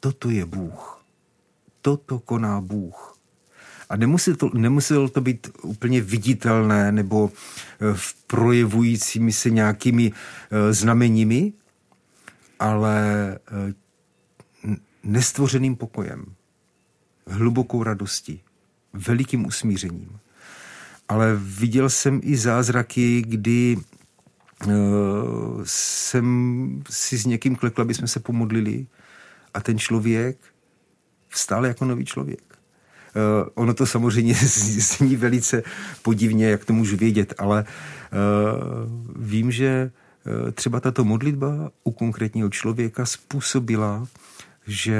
[0.00, 1.04] toto je Bůh.
[1.80, 3.13] Toto koná Bůh.
[3.88, 7.30] A nemusel to, nemusel to být úplně viditelné nebo uh,
[8.26, 11.52] projevujícími se nějakými uh, znameními,
[12.58, 13.38] ale
[15.04, 16.24] nestvořeným pokojem
[17.26, 18.40] hlubokou radostí,
[18.92, 20.18] velikým usmířením.
[21.08, 23.76] Ale viděl jsem i zázraky, kdy
[25.64, 28.86] jsem si s někým klekl, aby jsme se pomodlili
[29.54, 30.38] a ten člověk
[31.28, 32.53] vstal jako nový člověk.
[33.14, 34.34] Uh, ono to samozřejmě
[34.78, 35.62] zní velice
[36.02, 39.90] podivně, jak to můžu vědět, ale uh, vím, že
[40.44, 44.06] uh, třeba tato modlitba u konkrétního člověka způsobila
[44.66, 44.94] že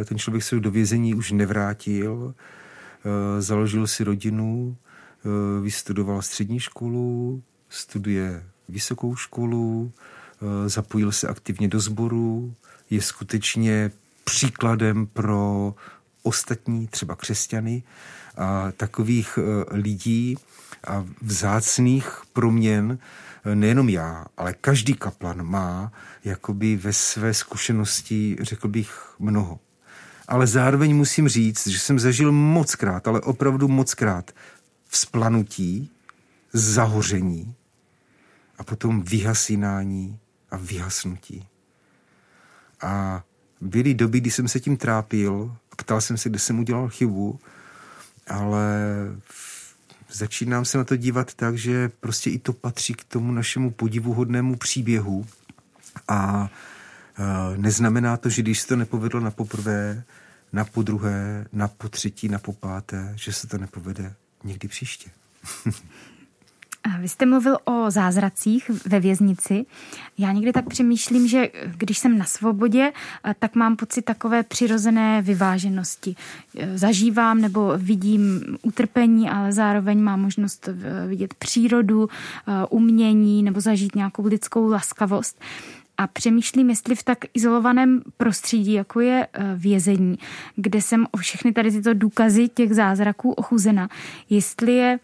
[0.00, 6.60] eh, ten člověk se do vězení už nevrátil, eh, založil si rodinu, eh, vystudoval střední
[6.60, 9.92] školu, studuje vysokou školu,
[10.66, 12.54] zapojil se aktivně do sboru,
[12.90, 13.90] je skutečně
[14.24, 15.74] příkladem pro
[16.24, 17.82] ostatní, třeba křesťany,
[18.36, 19.38] a takových
[19.70, 20.36] lidí
[20.86, 22.98] a vzácných proměn
[23.54, 25.92] nejenom já, ale každý kaplan má
[26.24, 29.60] jakoby ve své zkušenosti, řekl bych, mnoho.
[30.28, 34.30] Ale zároveň musím říct, že jsem zažil mockrát, ale opravdu mockrát
[34.88, 35.90] vzplanutí,
[36.52, 37.54] zahoření
[38.58, 40.18] a potom vyhasínání
[40.50, 41.48] a vyhasnutí.
[42.82, 43.24] A
[43.60, 47.40] byly doby, kdy jsem se tím trápil ptal jsem se, kde jsem udělal chybu,
[48.28, 48.66] ale
[50.12, 54.56] začínám se na to dívat tak, že prostě i to patří k tomu našemu podivuhodnému
[54.56, 55.26] příběhu
[56.08, 56.50] a
[57.18, 60.04] e, neznamená to, že když se to nepovedlo na poprvé,
[60.52, 65.10] na podruhé, na potřetí, na popáté, že se to nepovede někdy příště.
[67.00, 69.66] Vy jste mluvil o zázracích ve věznici.
[70.18, 72.92] Já někdy tak přemýšlím, že když jsem na svobodě,
[73.38, 76.16] tak mám pocit takové přirozené vyváženosti.
[76.74, 80.68] Zažívám nebo vidím utrpení, ale zároveň mám možnost
[81.06, 82.08] vidět přírodu,
[82.70, 85.40] umění nebo zažít nějakou lidskou laskavost.
[85.98, 90.18] A přemýšlím, jestli v tak izolovaném prostředí, jako je vězení,
[90.56, 93.88] kde jsem o všechny tady tyto důkazy těch zázraků ochuzena,
[94.30, 94.98] jestli je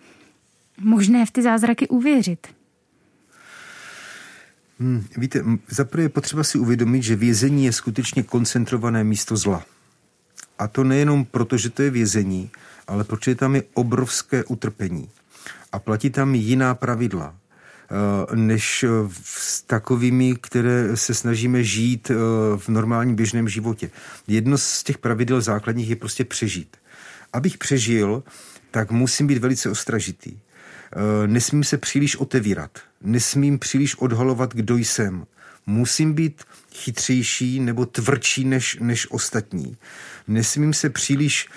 [0.81, 2.47] možné v ty zázraky uvěřit?
[4.81, 9.65] Hmm, víte, zaprvé je potřeba si uvědomit, že vězení je skutečně koncentrované místo zla.
[10.59, 12.51] A to nejenom proto, že to je vězení,
[12.87, 15.09] ale protože tam je obrovské utrpení.
[15.73, 18.85] A platí tam jiná pravidla eh, než
[19.25, 22.15] s takovými, které se snažíme žít eh,
[22.57, 23.91] v normálním běžném životě.
[24.27, 26.77] Jedno z těch pravidel základních je prostě přežít.
[27.33, 28.23] Abych přežil,
[28.71, 30.37] tak musím být velice ostražitý.
[30.93, 32.71] Eh, nesmím se příliš otevírat,
[33.03, 35.27] nesmím příliš odhalovat, kdo jsem.
[35.67, 36.43] Musím být
[36.75, 39.77] chytřejší nebo tvrdší než, než ostatní.
[40.29, 41.49] Nesmím se příliš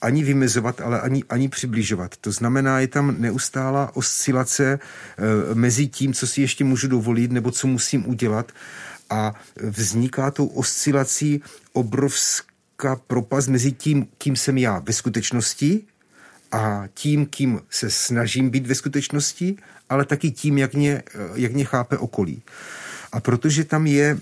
[0.00, 2.16] ani vymezovat, ale ani, ani přibližovat.
[2.16, 4.78] To znamená, je tam neustálá oscilace e,
[5.54, 8.52] mezi tím, co si ještě můžu dovolit nebo co musím udělat
[9.10, 15.80] a vzniká tou oscilací obrovská propast mezi tím, kým jsem já ve skutečnosti
[16.52, 19.56] a tím, kým se snažím být ve skutečnosti,
[19.88, 21.02] ale taky tím, jak mě,
[21.34, 22.42] jak mě chápe okolí.
[23.12, 24.18] A protože tam je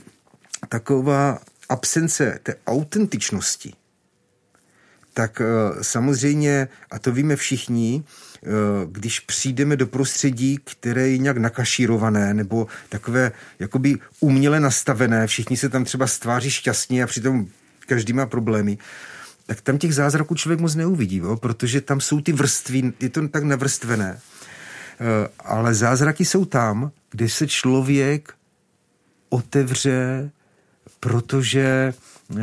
[0.68, 1.38] taková
[1.68, 3.72] absence té autentičnosti,
[5.14, 5.42] tak
[5.82, 8.04] samozřejmě, a to víme všichni,
[8.86, 15.68] když přijdeme do prostředí, které je nějak nakašírované nebo takové jakoby uměle nastavené, všichni se
[15.68, 17.46] tam třeba stváří šťastně a přitom
[17.86, 18.78] každý má problémy,
[19.50, 21.36] tak tam těch zázraků člověk moc neuvidí, jo?
[21.36, 24.18] protože tam jsou ty vrstvy, je to tak navrstvené.
[24.20, 28.34] Eh, ale zázraky jsou tam, kde se člověk
[29.28, 30.30] otevře,
[31.00, 31.94] protože
[32.32, 32.36] eh,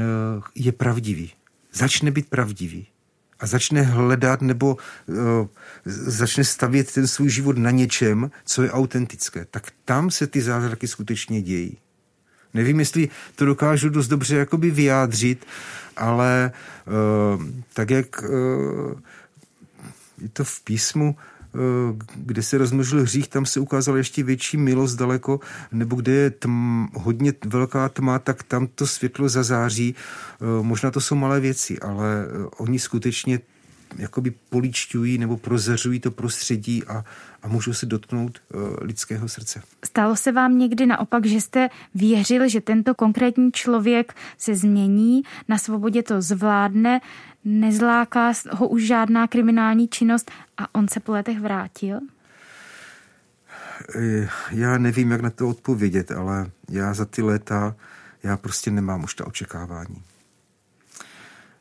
[0.55, 1.31] je pravdivý.
[1.73, 2.87] Začne být pravdivý
[3.39, 5.47] a začne hledat nebo uh,
[5.85, 10.87] začne stavět ten svůj život na něčem, co je autentické, tak tam se ty zázraky
[10.87, 11.77] skutečně dějí.
[12.57, 15.45] Nevím, jestli to dokážu dost dobře jakoby vyjádřit,
[15.97, 16.51] ale
[16.87, 17.43] uh,
[17.73, 18.29] tak jak uh,
[20.21, 21.15] je to v písmu,
[22.15, 25.39] kde se rozmnožil hřích, tam se ukázala ještě větší milost daleko,
[25.71, 29.95] nebo kde je tm, hodně velká tma, tak tam to světlo zazáří.
[30.61, 32.25] Možná to jsou malé věci, ale
[32.57, 33.39] oni skutečně
[33.95, 37.05] jakoby políčťují nebo prozařují to prostředí a,
[37.43, 39.61] a můžou se dotknout uh, lidského srdce.
[39.85, 45.57] Stalo se vám někdy naopak, že jste věřil, že tento konkrétní člověk se změní, na
[45.57, 47.01] svobodě to zvládne,
[47.45, 51.99] nezláká ho už žádná kriminální činnost a on se po letech vrátil?
[53.95, 57.75] Eh, já nevím, jak na to odpovědět, ale já za ty léta,
[58.23, 60.03] já prostě nemám už ta očekávání.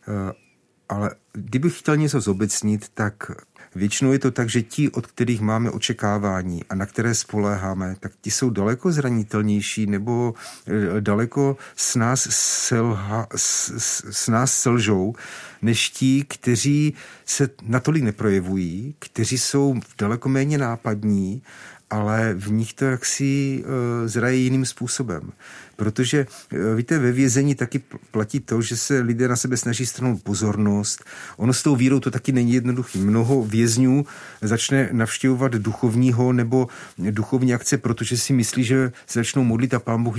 [0.09, 0.46] Eh,
[0.89, 3.31] ale kdybych chtěl něco zobecnit, tak
[3.75, 8.13] většinou je to tak, že ti, od kterých máme očekávání a na které spoléháme, tak
[8.21, 10.35] ti jsou daleko zranitelnější nebo
[10.67, 13.73] eh, daleko s nás, selha, s,
[14.11, 15.15] s, nás selžou,
[15.63, 16.95] než ti, kteří
[17.25, 21.43] se natolik neprojevují, kteří jsou daleko méně nápadní
[21.91, 25.33] ale v nich to jaksi uh, zraje jiným způsobem.
[25.77, 30.23] Protože, uh, víte, ve vězení taky platí to, že se lidé na sebe snaží strnout
[30.23, 31.05] pozornost.
[31.37, 32.99] Ono s tou vírou to taky není jednoduché.
[32.99, 34.07] Mnoho vězňů
[34.43, 40.03] začne navštěvovat duchovního nebo duchovní akce, protože si myslí, že se začnou modlit a pán
[40.05, 40.19] Bůh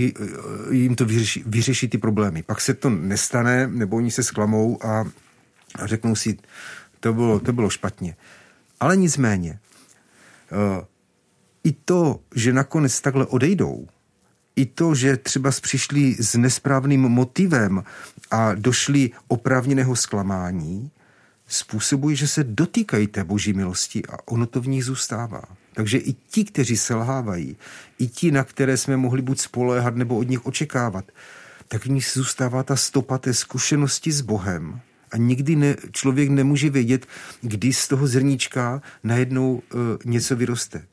[0.71, 2.43] jim to vyřeší, vyřeší ty problémy.
[2.43, 5.05] Pak se to nestane, nebo oni se zklamou a,
[5.85, 6.37] řeknou si,
[6.99, 8.15] to bylo, to bylo špatně.
[8.79, 9.59] Ale nicméně,
[10.51, 10.85] uh,
[11.63, 13.87] i to, že nakonec takhle odejdou,
[14.57, 17.83] i to, že třeba přišli s nesprávným motivem
[18.31, 20.91] a došli oprávněného zklamání,
[21.47, 25.41] způsobuje, že se dotýkají té boží milosti a ono to v nich zůstává.
[25.73, 27.57] Takže i ti, kteří selhávají,
[27.99, 31.05] i ti, na které jsme mohli buď spoléhat nebo od nich očekávat,
[31.67, 34.79] tak v nich zůstává ta stopa té zkušenosti s Bohem.
[35.11, 37.05] A nikdy ne, člověk nemůže vědět,
[37.41, 40.83] kdy z toho zrníčka najednou e, něco vyroste.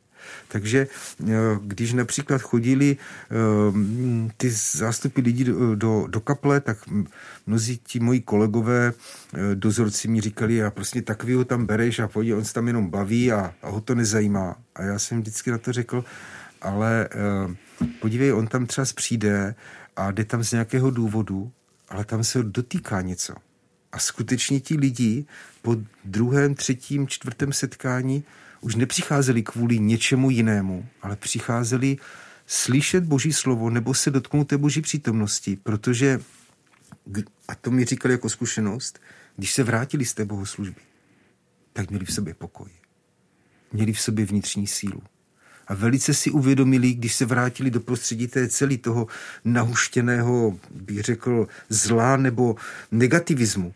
[0.49, 1.33] Takže eh,
[1.63, 3.35] když například chodili eh,
[4.37, 6.79] ty zástupy lidí do, do, do kaple, tak
[7.47, 12.09] mnozí ti moji kolegové eh, dozorci mi říkali, a prostě takový ho tam bereš a
[12.09, 14.57] pojď, on se tam jenom baví a, a ho to nezajímá.
[14.75, 16.05] A já jsem vždycky na to řekl,
[16.63, 17.09] ale
[18.01, 19.55] podívej, on tam třeba přijde
[19.97, 21.53] a jde tam z nějakého důvodu,
[21.89, 23.35] ale tam se dotýká něco.
[23.93, 25.25] A skutečně ti lidi
[25.63, 28.25] po druhém, třetím, čtvrtém setkání
[28.65, 31.97] už nepřicházeli kvůli něčemu jinému, ale přicházeli
[32.47, 36.21] slyšet Boží slovo nebo se dotknout té Boží přítomnosti, protože,
[37.49, 39.01] a to mi říkali jako zkušenost,
[39.37, 40.81] když se vrátili z té bohoslužby,
[41.73, 42.71] tak měli v sobě pokoj.
[43.73, 45.03] Měli v sobě vnitřní sílu.
[45.67, 49.07] A velice si uvědomili, když se vrátili do prostředí té celý toho
[49.45, 52.57] nahuštěného, bych řekl, zla nebo
[52.91, 53.75] negativismu,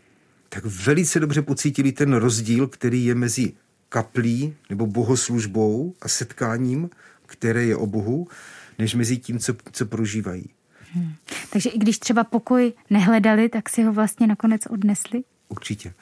[0.49, 3.53] tak velice dobře pocítili ten rozdíl, který je mezi
[3.89, 6.91] kaplí nebo bohoslužbou a setkáním,
[7.27, 8.29] které je o Bohu,
[8.79, 10.45] než mezi tím, co, co prožívají.
[10.93, 11.15] Hmm.
[11.51, 15.23] Takže i když třeba pokoj nehledali, tak si ho vlastně nakonec odnesli?
[15.49, 15.95] Určitě.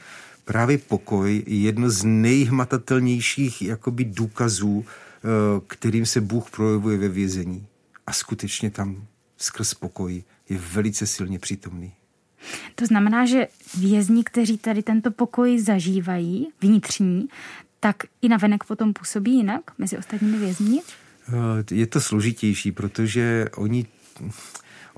[0.44, 5.28] Právě pokoj je jedno z nejhmatatelnějších jakoby důkazů, eh,
[5.66, 7.66] kterým se Bůh projevuje ve vězení.
[8.06, 11.92] A skutečně tam skrz pokoj je velice silně přítomný.
[12.74, 17.28] To znamená, že vězni, kteří tady tento pokoj zažívají, vnitřní,
[17.86, 20.82] tak i na venek potom působí jinak mezi ostatními vězni?
[21.28, 23.86] Eh, je to složitější, protože oni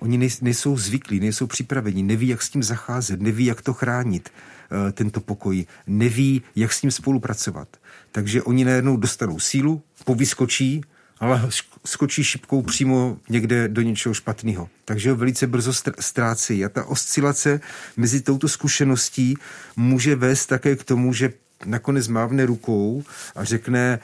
[0.00, 4.92] Oni nejsou zvyklí, nejsou připraveni, neví, jak s tím zacházet, neví, jak to chránit, eh,
[4.92, 7.68] tento pokoj, neví, jak s tím spolupracovat.
[8.12, 10.80] Takže oni najednou dostanou sílu, povyskočí,
[11.20, 11.50] ale
[11.84, 14.68] skočí šipkou přímo někde do něčeho špatného.
[14.84, 16.64] Takže ho velice brzo ztrácí.
[16.64, 17.60] A ta oscilace
[17.96, 19.34] mezi touto zkušeností
[19.76, 21.32] může vést také k tomu, že
[21.64, 23.02] nakonec mávne rukou
[23.36, 23.98] a řekne,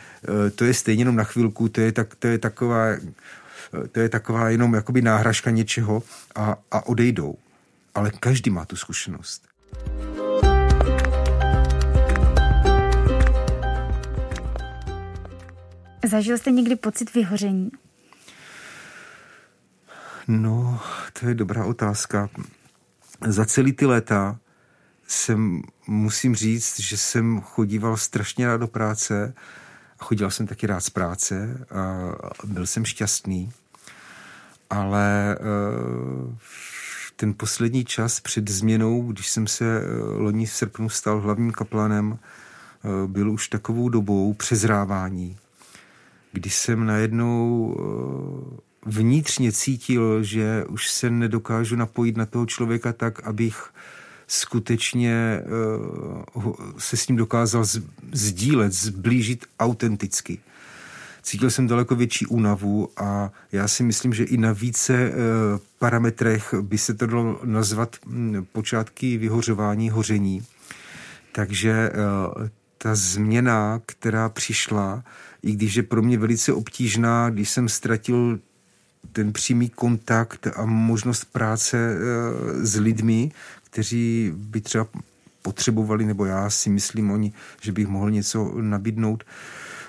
[0.47, 2.99] e, to je stejně jenom na chvilku, to je, tak, to je taková e,
[3.93, 6.03] to je taková jenom jakoby náhražka něčeho
[6.35, 7.35] a, a odejdou.
[7.95, 9.43] Ale každý má tu zkušenost.
[16.07, 17.71] Zažil jste někdy pocit vyhoření?
[20.29, 20.81] No,
[21.21, 22.31] to je dobrá otázka.
[23.27, 24.39] Za celý ty léta
[25.07, 29.35] jsem, musím říct, že jsem chodíval strašně rád do práce.
[29.99, 33.53] Chodil jsem taky rád z práce a byl jsem šťastný.
[34.71, 36.37] Ale eh,
[37.17, 42.19] ten poslední čas před změnou, když jsem se eh, loni v srpnu stal hlavním kaplanem,
[42.19, 45.37] eh, byl už takovou dobou přezrávání,
[46.33, 47.77] kdy jsem najednou
[48.87, 53.71] vnitřně cítil, že už se nedokážu napojit na toho člověka tak, abych
[54.27, 55.41] skutečně
[56.79, 57.65] se s ním dokázal
[58.13, 60.39] sdílet, zblížit autenticky
[61.25, 65.13] cítil jsem daleko větší únavu a já si myslím, že i na více eh,
[65.79, 70.43] parametrech by se to dalo nazvat hm, počátky vyhořování, hoření.
[71.33, 75.05] Takže eh, ta změna, která přišla,
[75.43, 78.41] i když je pro mě velice obtížná, když jsem ztratil
[79.13, 83.31] ten přímý kontakt a možnost práce eh, s lidmi,
[83.75, 84.87] kteří by třeba
[85.43, 89.25] potřebovali, nebo já si myslím oni, že bych mohl něco nabídnout,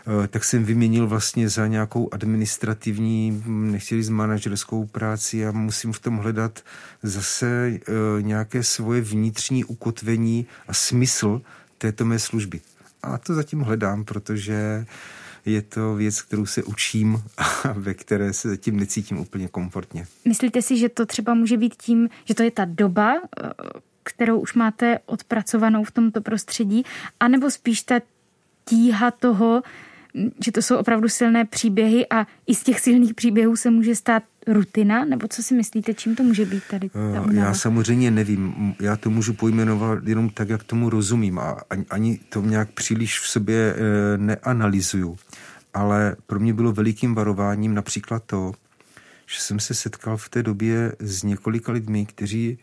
[0.08, 6.00] Eh, tak jsem vyměnil vlastně za nějakou administrativní, nechci říct manažerskou práci a musím v
[6.00, 6.60] tom hledat
[7.04, 7.82] zase eh,
[8.22, 11.42] nějaké svoje vnitřní ukotvení a smysl
[11.78, 12.62] této mé služby.
[13.04, 14.86] A to zatím hledám, protože
[15.46, 20.08] je to věc, kterou se učím a ve které se zatím necítím úplně komfortně.
[20.26, 23.50] Myslíte si, že to třeba může být tím, že to je ta doba, eh,
[24.04, 26.84] kterou už máte odpracovanou v tomto prostředí,
[27.20, 27.96] anebo spíš ta
[28.66, 29.62] tíha toho,
[30.46, 34.24] že to jsou opravdu silné příběhy a i z těch silných příběhů se může stát
[34.48, 35.06] rutina?
[35.06, 36.90] Nebo co si myslíte, čím to může být tady?
[36.90, 38.74] Ta Já samozřejmě nevím.
[38.82, 43.28] Já to můžu pojmenovat jenom tak, jak tomu rozumím a ani to nějak příliš v
[43.28, 45.18] sobě eh, neanalyzuju.
[45.76, 48.54] Ale pro mě bylo velikým varováním například to,
[49.26, 52.60] že jsem se setkal v té době s několika lidmi, kteří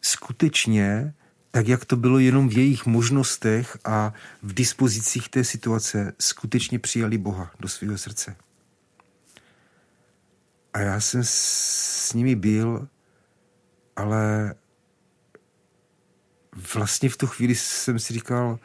[0.00, 1.14] skutečně
[1.50, 4.12] tak jak to bylo jenom v jejich možnostech a
[4.42, 8.36] v dispozicích té situace, skutečně přijali Boha do svého srdce.
[10.74, 12.88] A já jsem s nimi byl,
[13.96, 14.54] ale
[16.74, 18.58] vlastně v tu chvíli jsem si říkal,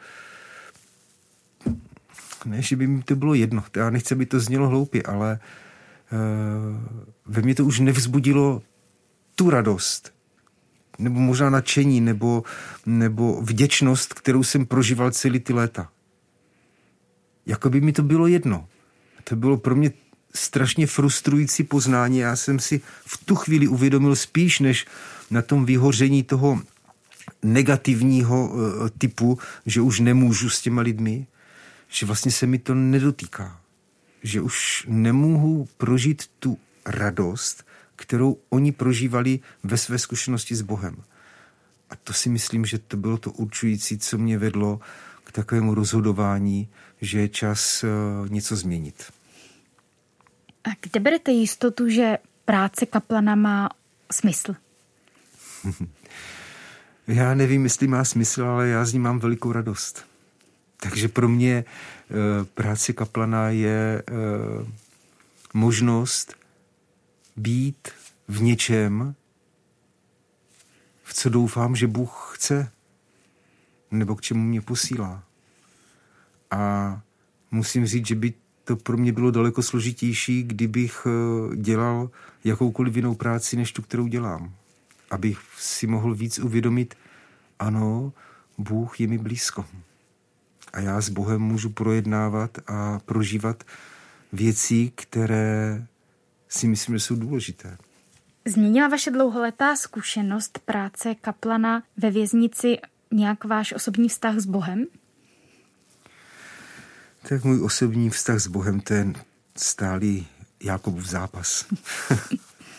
[2.46, 5.38] ne, že by mi to bylo jedno, já nechci, aby to znělo hloupě, ale
[6.12, 6.18] uh,
[7.26, 8.62] ve mně to už nevzbudilo
[9.34, 10.12] tu radost,
[10.98, 12.42] nebo možná nadšení, nebo,
[12.86, 15.88] nebo vděčnost, kterou jsem prožíval celý ty léta.
[17.46, 18.68] Jako by mi to bylo jedno.
[19.24, 19.92] To bylo pro mě
[20.34, 22.18] strašně frustrující poznání.
[22.18, 24.86] Já jsem si v tu chvíli uvědomil spíš, než
[25.30, 26.60] na tom vyhoření toho
[27.42, 31.26] negativního uh, typu, že už nemůžu s těma lidmi,
[31.94, 33.60] že vlastně se mi to nedotýká.
[34.22, 37.66] Že už nemůžu prožít tu radost,
[37.96, 40.96] kterou oni prožívali ve své zkušenosti s Bohem.
[41.90, 44.80] A to si myslím, že to bylo to určující, co mě vedlo
[45.24, 46.68] k takovému rozhodování,
[47.00, 49.12] že je čas uh, něco změnit.
[50.64, 53.68] A kde berete jistotu, že práce kaplana má
[54.12, 54.54] smysl?
[57.06, 60.13] já nevím, jestli má smysl, ale já z ní mám velikou radost.
[60.84, 64.68] Takže pro mě uh, práce kaplana je uh,
[65.54, 66.36] možnost
[67.36, 67.88] být
[68.28, 69.14] v něčem,
[71.02, 72.70] v co doufám, že Bůh chce,
[73.90, 75.22] nebo k čemu mě posílá.
[76.50, 77.00] A
[77.50, 82.10] musím říct, že by to pro mě bylo daleko složitější, kdybych eh, dělal
[82.44, 84.54] jakoukoliv jinou práci, než tu, kterou dělám.
[85.10, 86.94] Abych si mohl víc uvědomit,
[87.58, 88.12] ano,
[88.58, 89.64] Bůh je mi blízko.
[90.74, 93.64] A já s Bohem můžu projednávat a prožívat
[94.32, 95.86] věci, které
[96.48, 97.78] si myslím, že jsou důležité.
[98.44, 102.78] Změnila vaše dlouholetá zkušenost práce kaplana ve věznici
[103.10, 104.86] nějak váš osobní vztah s Bohem?
[107.28, 109.14] Tak můj osobní vztah s Bohem, ten
[109.56, 110.26] stálý
[110.60, 111.66] Jakobův zápas.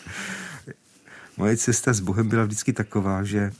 [1.36, 3.52] Moje cesta s Bohem byla vždycky taková, že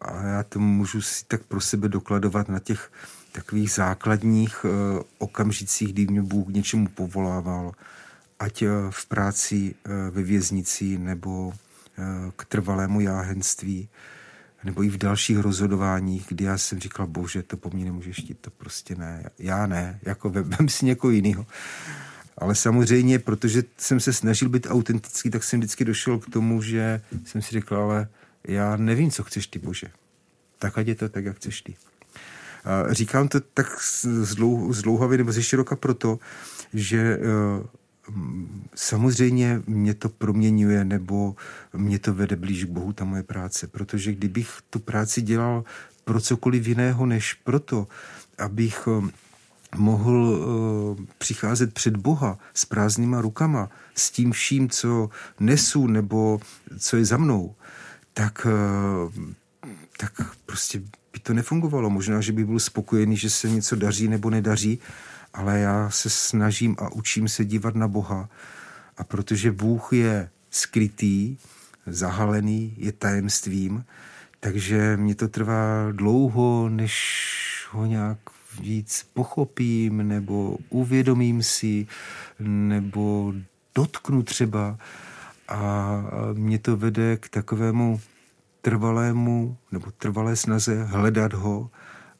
[0.00, 2.90] a já to můžu si tak pro sebe dokladovat na těch
[3.36, 4.68] takových základních e,
[5.18, 7.72] okamžicích, kdy mě Bůh k něčemu povolával
[8.38, 12.02] ať eh, v práci eh, ve věznici nebo eh,
[12.36, 13.88] k trvalému jáhenství,
[14.64, 18.38] nebo i v dalších rozhodováních, kdy já jsem říkal, bože, to po mně nemůžeš chtít,
[18.40, 21.46] to prostě ne, já ne, jako vem si někoho jiného.
[22.38, 27.00] Ale samozřejmě, protože jsem se snažil být autentický, tak jsem vždycky došel k tomu, že
[27.24, 28.08] jsem si řekl, ale
[28.44, 29.86] já nevím, co chceš ty, bože.
[30.58, 31.76] Tak ať je to tak, jak chceš ty.
[32.90, 33.66] Říkám to tak
[34.70, 36.18] zdlouhavě nebo ze široka proto,
[36.74, 37.18] že
[38.74, 41.36] samozřejmě mě to proměňuje nebo
[41.72, 43.66] mě to vede blíž k Bohu, ta moje práce.
[43.66, 45.64] Protože kdybych tu práci dělal
[46.04, 47.86] pro cokoliv jiného než proto,
[48.38, 49.10] abych eh,
[49.76, 55.10] mohl uh, přicházet před Boha s prázdnýma rukama, s tím vším, co
[55.40, 56.40] nesu nebo
[56.78, 57.54] co je za mnou,
[58.14, 58.46] tak,
[59.96, 60.12] tak
[60.46, 60.82] prostě
[61.16, 61.90] by to nefungovalo.
[61.90, 64.78] Možná, že by byl spokojený, že se něco daří nebo nedaří,
[65.34, 68.28] ale já se snažím a učím se dívat na Boha.
[68.96, 71.36] A protože Bůh je skrytý,
[71.86, 73.84] zahalený, je tajemstvím,
[74.40, 76.94] takže mě to trvá dlouho, než
[77.70, 78.18] ho nějak
[78.60, 81.86] víc pochopím, nebo uvědomím si,
[82.38, 83.34] nebo
[83.74, 84.78] dotknu třeba.
[85.48, 86.02] A
[86.32, 88.00] mě to vede k takovému
[88.66, 91.70] trvalému nebo trvalé snaze hledat ho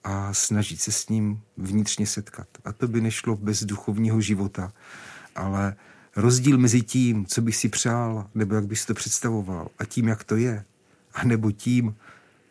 [0.05, 2.49] a snažit se s ním vnitřně setkat.
[2.64, 4.72] A to by nešlo bez duchovního života.
[5.36, 5.76] Ale
[6.16, 10.09] rozdíl mezi tím, co bych si přál, nebo jak bych si to představoval, a tím,
[10.09, 10.64] jak to je,
[11.14, 11.97] a nebo tím,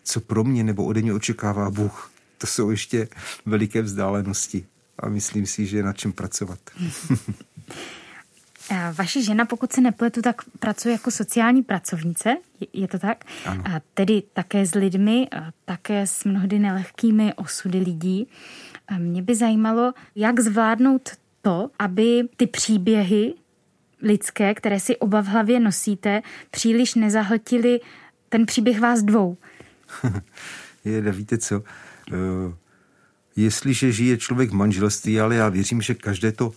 [0.04, 3.08] co pro mě nebo ode mě očekává Bůh, to jsou ještě
[3.46, 4.66] veliké vzdálenosti.
[5.00, 6.60] A myslím si, že je na čem pracovat.
[8.94, 12.38] Vaše žena, pokud se nepletu, tak pracuje jako sociální pracovnice,
[12.74, 13.26] je to tak?
[13.46, 13.64] Ano.
[13.66, 15.28] A tedy také s lidmi,
[15.66, 18.28] také s mnohdy nelehkými osudy lidí.
[18.88, 21.10] A mě by zajímalo, jak zvládnout
[21.42, 23.34] to, aby ty příběhy
[24.02, 27.80] lidské, které si oba v hlavě nosíte, příliš nezahltily
[28.30, 29.38] ten příběh vás dvou.
[30.86, 31.64] je, víte co, uh,
[33.36, 36.54] jestliže žije člověk v manželství, ale já věřím, že každé to uh,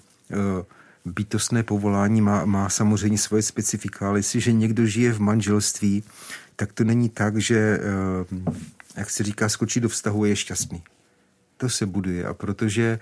[1.05, 6.03] bytostné povolání má, má samozřejmě svoje specifika, ale jestliže někdo žije v manželství,
[6.57, 7.81] tak to není tak, že,
[8.39, 8.53] uh,
[8.97, 10.83] jak se říká, skočí do vztahu je šťastný
[11.59, 12.25] to se buduje.
[12.25, 12.99] A protože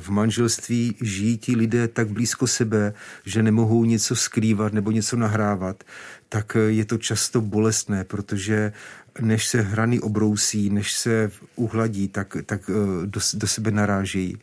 [0.00, 2.94] v manželství žijí ti lidé tak blízko sebe,
[3.24, 5.84] že nemohou něco skrývat nebo něco nahrávat,
[6.28, 8.72] tak je to často bolestné, protože
[9.20, 14.38] než se hrany obrousí, než se uhladí, tak, tak eh, do, do sebe narážejí.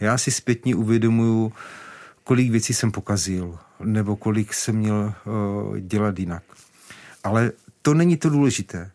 [0.00, 1.52] Já si zpětně uvědomuju,
[2.24, 6.42] kolik věcí jsem pokazil, nebo kolik jsem měl uh, dělat jinak.
[7.24, 7.52] Ale
[7.82, 8.90] to není to důležité.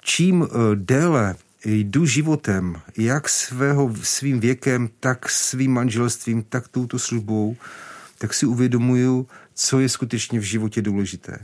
[0.00, 7.56] Čím uh, déle jdu životem, jak svého, svým věkem, tak svým manželstvím, tak touto službou,
[8.18, 11.38] tak si uvědomuju, co je skutečně v životě důležité.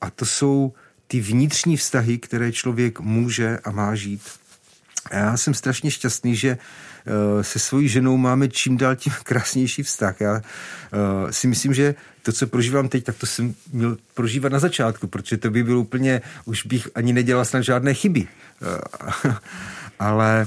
[0.00, 0.72] A to jsou
[1.06, 4.22] ty vnitřní vztahy, které člověk může a má žít.
[5.10, 6.89] A já jsem strašně šťastný, že uh,
[7.42, 10.20] se svojí ženou máme čím dál tím krásnější vztah.
[10.20, 14.58] Já uh, si myslím, že to, co prožívám teď, tak to jsem měl prožívat na
[14.58, 18.28] začátku, protože to by bylo úplně, už bych ani nedělal snad žádné chyby.
[19.24, 19.32] Uh,
[19.98, 20.46] ale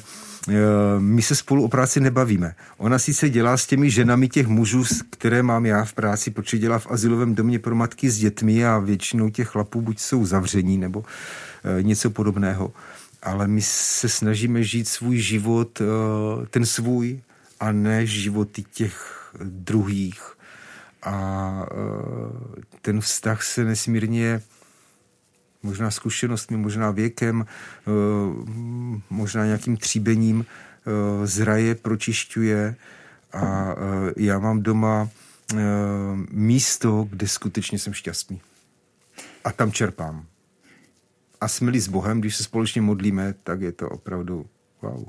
[0.49, 2.55] Eh, my se spolu o práci nebavíme.
[2.77, 6.79] Ona sice dělá s těmi ženami těch mužů, které mám já v práci, protože dělá
[6.79, 11.03] v asilovém domě pro matky s dětmi a většinou těch chlapů buď jsou zavření nebo
[11.79, 12.73] eh, něco podobného.
[13.23, 17.21] Ale my se snažíme žít svůj život, eh, ten svůj,
[17.59, 20.37] a ne životy těch druhých.
[21.03, 21.65] A
[22.81, 24.41] ten vztah se nesmírně
[25.63, 27.91] možná zkušenostmi, možná věkem, eh,
[29.09, 32.75] možná nějakým tříbením eh, zraje, pročišťuje
[33.33, 35.09] a eh, já mám doma
[36.31, 38.41] místo, kde skutečně jsem šťastný.
[39.43, 40.25] A tam čerpám.
[41.43, 44.45] A jsme s Bohem, když se společně modlíme, tak je to opravdu
[44.81, 45.05] wow.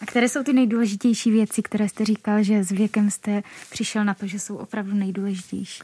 [0.00, 4.14] A které jsou ty nejdůležitější věci, které jste říkal, že s věkem jste přišel na
[4.14, 5.82] to, že jsou opravdu nejdůležitější?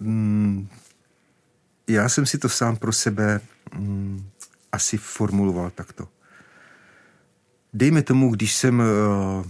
[0.00, 0.68] Hmm,
[1.88, 3.40] já jsem si to sám pro sebe
[3.74, 4.28] mm,
[4.72, 6.08] asi formuloval takto.
[7.72, 9.46] Dejme tomu, když jsem uh,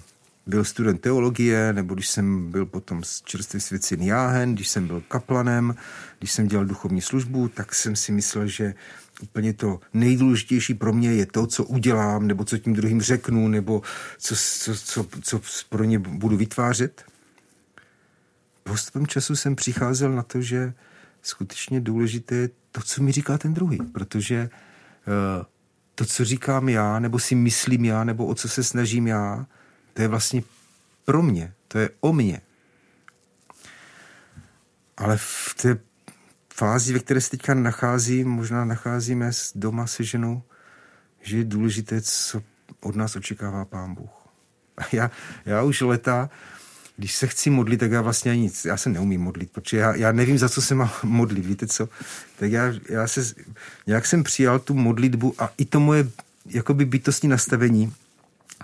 [0.50, 5.02] byl student teologie, nebo když jsem byl potom z čerstvý svět Jáhen, když jsem byl
[5.08, 5.74] kaplanem,
[6.18, 8.74] když jsem dělal duchovní službu, tak jsem si myslel, že
[9.22, 13.82] úplně to nejdůležitější pro mě je to, co udělám, nebo co tím druhým řeknu, nebo
[14.18, 17.04] co, co, co, co pro ně budu vytvářet.
[18.62, 20.74] Postupem času jsem přicházel na to, že
[21.22, 24.50] skutečně důležité je to, co mi říká ten druhý, protože
[25.06, 25.44] uh,
[25.94, 29.46] to, co říkám já, nebo si myslím já, nebo o co se snažím já,
[29.94, 30.42] to je vlastně
[31.04, 32.40] pro mě, to je o mě.
[34.96, 35.78] Ale v té
[36.54, 40.42] fázi, ve které se teďka nacházím, možná nacházíme doma se ženou,
[41.22, 42.42] že je důležité, co
[42.80, 44.28] od nás očekává pán Bůh.
[44.78, 45.10] A já,
[45.46, 46.30] já už leta
[47.00, 49.94] když se chci modlit, tak já vlastně ani nic, já se neumím modlit, protože já,
[49.94, 51.88] já nevím, za co se mám modlit, víte co?
[52.38, 53.34] Tak já, já se,
[53.86, 56.10] nějak jsem přijal tu modlitbu a i to moje
[56.46, 57.92] jakoby bytostní nastavení,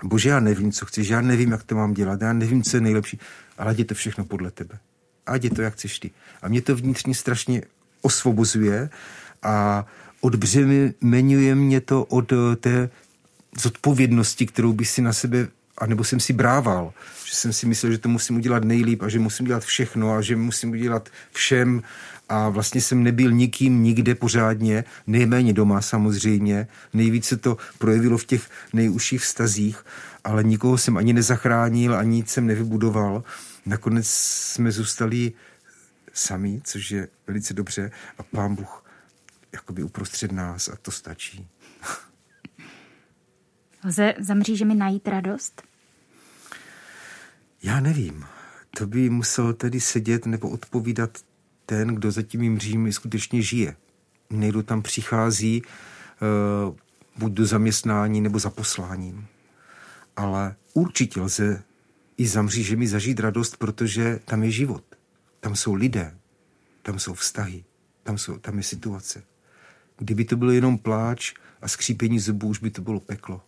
[0.03, 2.81] bože, já nevím, co chceš, já nevím, jak to mám dělat, já nevím, co je
[2.81, 3.19] nejlepší,
[3.57, 4.79] ale ať je to všechno podle tebe.
[5.25, 6.11] Ať je to, jak chceš ty.
[6.41, 7.61] A mě to vnitřně strašně
[8.01, 8.89] osvobozuje
[9.43, 9.85] a
[10.21, 12.89] odbřemenuje mě to od eh, té
[13.59, 16.93] zodpovědnosti, kterou by si na sebe, anebo jsem si brával,
[17.25, 20.21] že jsem si myslel, že to musím udělat nejlíp a že musím dělat všechno a
[20.21, 21.81] že musím udělat všem
[22.29, 26.67] a vlastně jsem nebyl nikým nikde pořádně, nejméně doma samozřejmě.
[26.93, 29.85] Nejvíce to projevilo v těch nejužších vztazích,
[30.23, 33.23] ale nikoho jsem ani nezachránil, ani nic jsem nevybudoval.
[33.65, 35.33] Nakonec jsme zůstali
[36.13, 38.83] sami, což je velice dobře a pán Bůh
[39.53, 41.47] jakoby uprostřed nás a to stačí.
[43.83, 45.63] Lze za mřížemi najít radost?
[47.63, 48.25] Já nevím.
[48.77, 51.17] To by musel tedy sedět nebo odpovídat
[51.69, 53.75] ten, kdo za těmi mřími skutečně žije.
[54.29, 56.75] Někdo tam přichází uh,
[57.17, 59.27] buď do zaměstnání nebo za posláním.
[60.15, 61.63] Ale určitě lze
[62.17, 64.83] i za mřížemi zažít radost, protože tam je život.
[65.39, 66.17] Tam jsou lidé,
[66.81, 67.63] tam jsou vztahy,
[68.03, 69.23] tam, jsou, tam je situace.
[69.97, 73.41] Kdyby to bylo jenom pláč a skřípení zubů, už by to bylo peklo.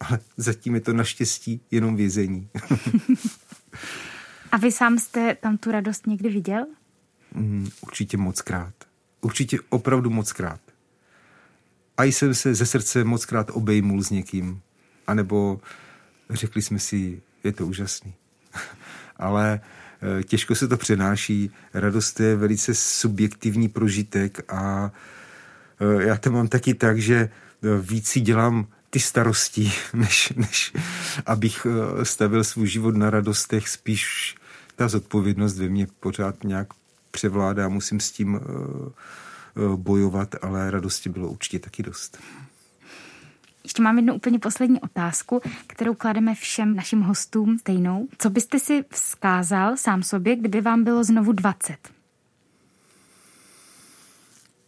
[0.00, 2.48] Ale zatím je to naštěstí jenom vězení.
[4.52, 6.66] a vy sám jste tam tu radost někdy viděl?
[7.34, 8.74] Mm, určitě moc krát.
[9.20, 10.60] Určitě opravdu moc krát.
[11.96, 14.60] A jsem se ze srdce moc krát obejmul s někým.
[15.06, 15.60] A nebo
[16.30, 18.14] řekli jsme si, je to úžasný.
[19.16, 19.60] Ale
[20.20, 21.50] e, těžko se to přenáší.
[21.74, 24.92] Radost je velice subjektivní prožitek a
[25.80, 27.30] e, já to mám taky tak, že e,
[27.80, 30.72] víc si dělám ty starosti, než, než
[31.26, 31.66] abych
[32.02, 34.34] stavil svůj život na radostech, spíš
[34.76, 36.68] ta zodpovědnost ve mně pořád nějak
[37.16, 38.40] převládá, musím s tím
[39.76, 42.18] bojovat, ale radosti bylo určitě taky dost.
[43.64, 48.08] Ještě mám jednu úplně poslední otázku, kterou klademe všem našim hostům stejnou.
[48.18, 51.76] Co byste si vzkázal sám sobě, kdyby vám bylo znovu 20?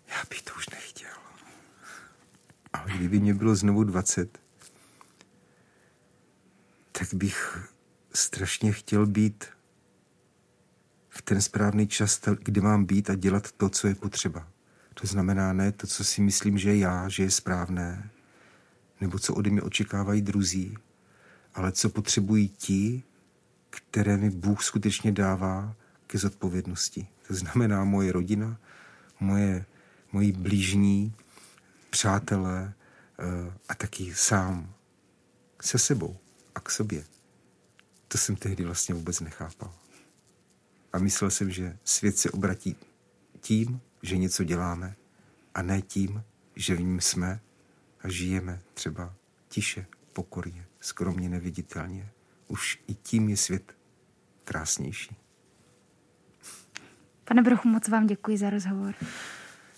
[0.08, 1.10] Já bych to už nechtěl.
[2.72, 4.38] Ale kdyby mě bylo znovu 20,
[6.92, 7.68] tak bych
[8.14, 9.44] strašně chtěl být
[11.18, 14.48] v ten správný čas, kdy mám být a dělat to, co je potřeba.
[14.94, 18.10] To znamená ne to, co si myslím, že já, že je správné,
[19.00, 20.76] nebo co ode mě očekávají druzí,
[21.54, 23.02] ale co potřebují ti,
[23.70, 27.08] které mi Bůh skutečně dává ke zodpovědnosti.
[27.28, 28.58] To znamená moje rodina,
[29.20, 29.64] moje,
[30.12, 31.14] moji blížní,
[31.90, 32.72] přátelé
[33.18, 34.74] eh, a taky sám
[35.62, 36.16] se sebou
[36.54, 37.04] a k sobě.
[38.08, 39.72] To jsem tehdy vlastně vůbec nechápal.
[40.92, 42.76] A myslel jsem, že svět se obratí
[43.40, 44.94] tím, že něco děláme
[45.54, 46.22] a ne tím,
[46.56, 47.40] že v ním jsme
[48.02, 49.14] a žijeme třeba
[49.48, 52.08] tiše, pokorně, skromně, neviditelně,
[52.48, 53.76] už i tím je svět
[54.44, 55.16] krásnější.
[57.24, 58.94] Pane Brochu, moc vám děkuji za rozhovor.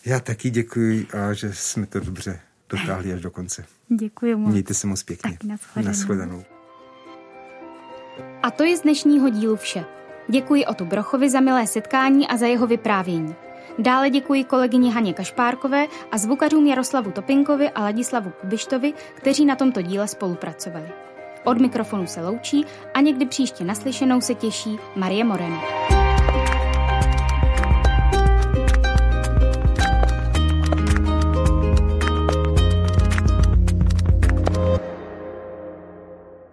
[0.04, 3.64] Já taky děkuji a že jsme to dobře dotáhli až do konce.
[3.88, 4.50] Děkuji moc.
[4.50, 5.30] Mějte se moc pěkně.
[5.30, 5.88] Tak nashledanou.
[5.88, 6.44] nashledanou.
[8.42, 9.84] A to je z dnešního dílu vše.
[10.30, 13.34] Děkuji Otu Brochovi za milé setkání a za jeho vyprávění.
[13.78, 19.82] Dále děkuji kolegyni Haně Kašpárkové a zvukařům Jaroslavu Topinkovi a Ladislavu Kubištovi, kteří na tomto
[19.82, 20.88] díle spolupracovali.
[21.44, 25.60] Od mikrofonu se loučí a někdy příště naslyšenou se těší Marie Moreno.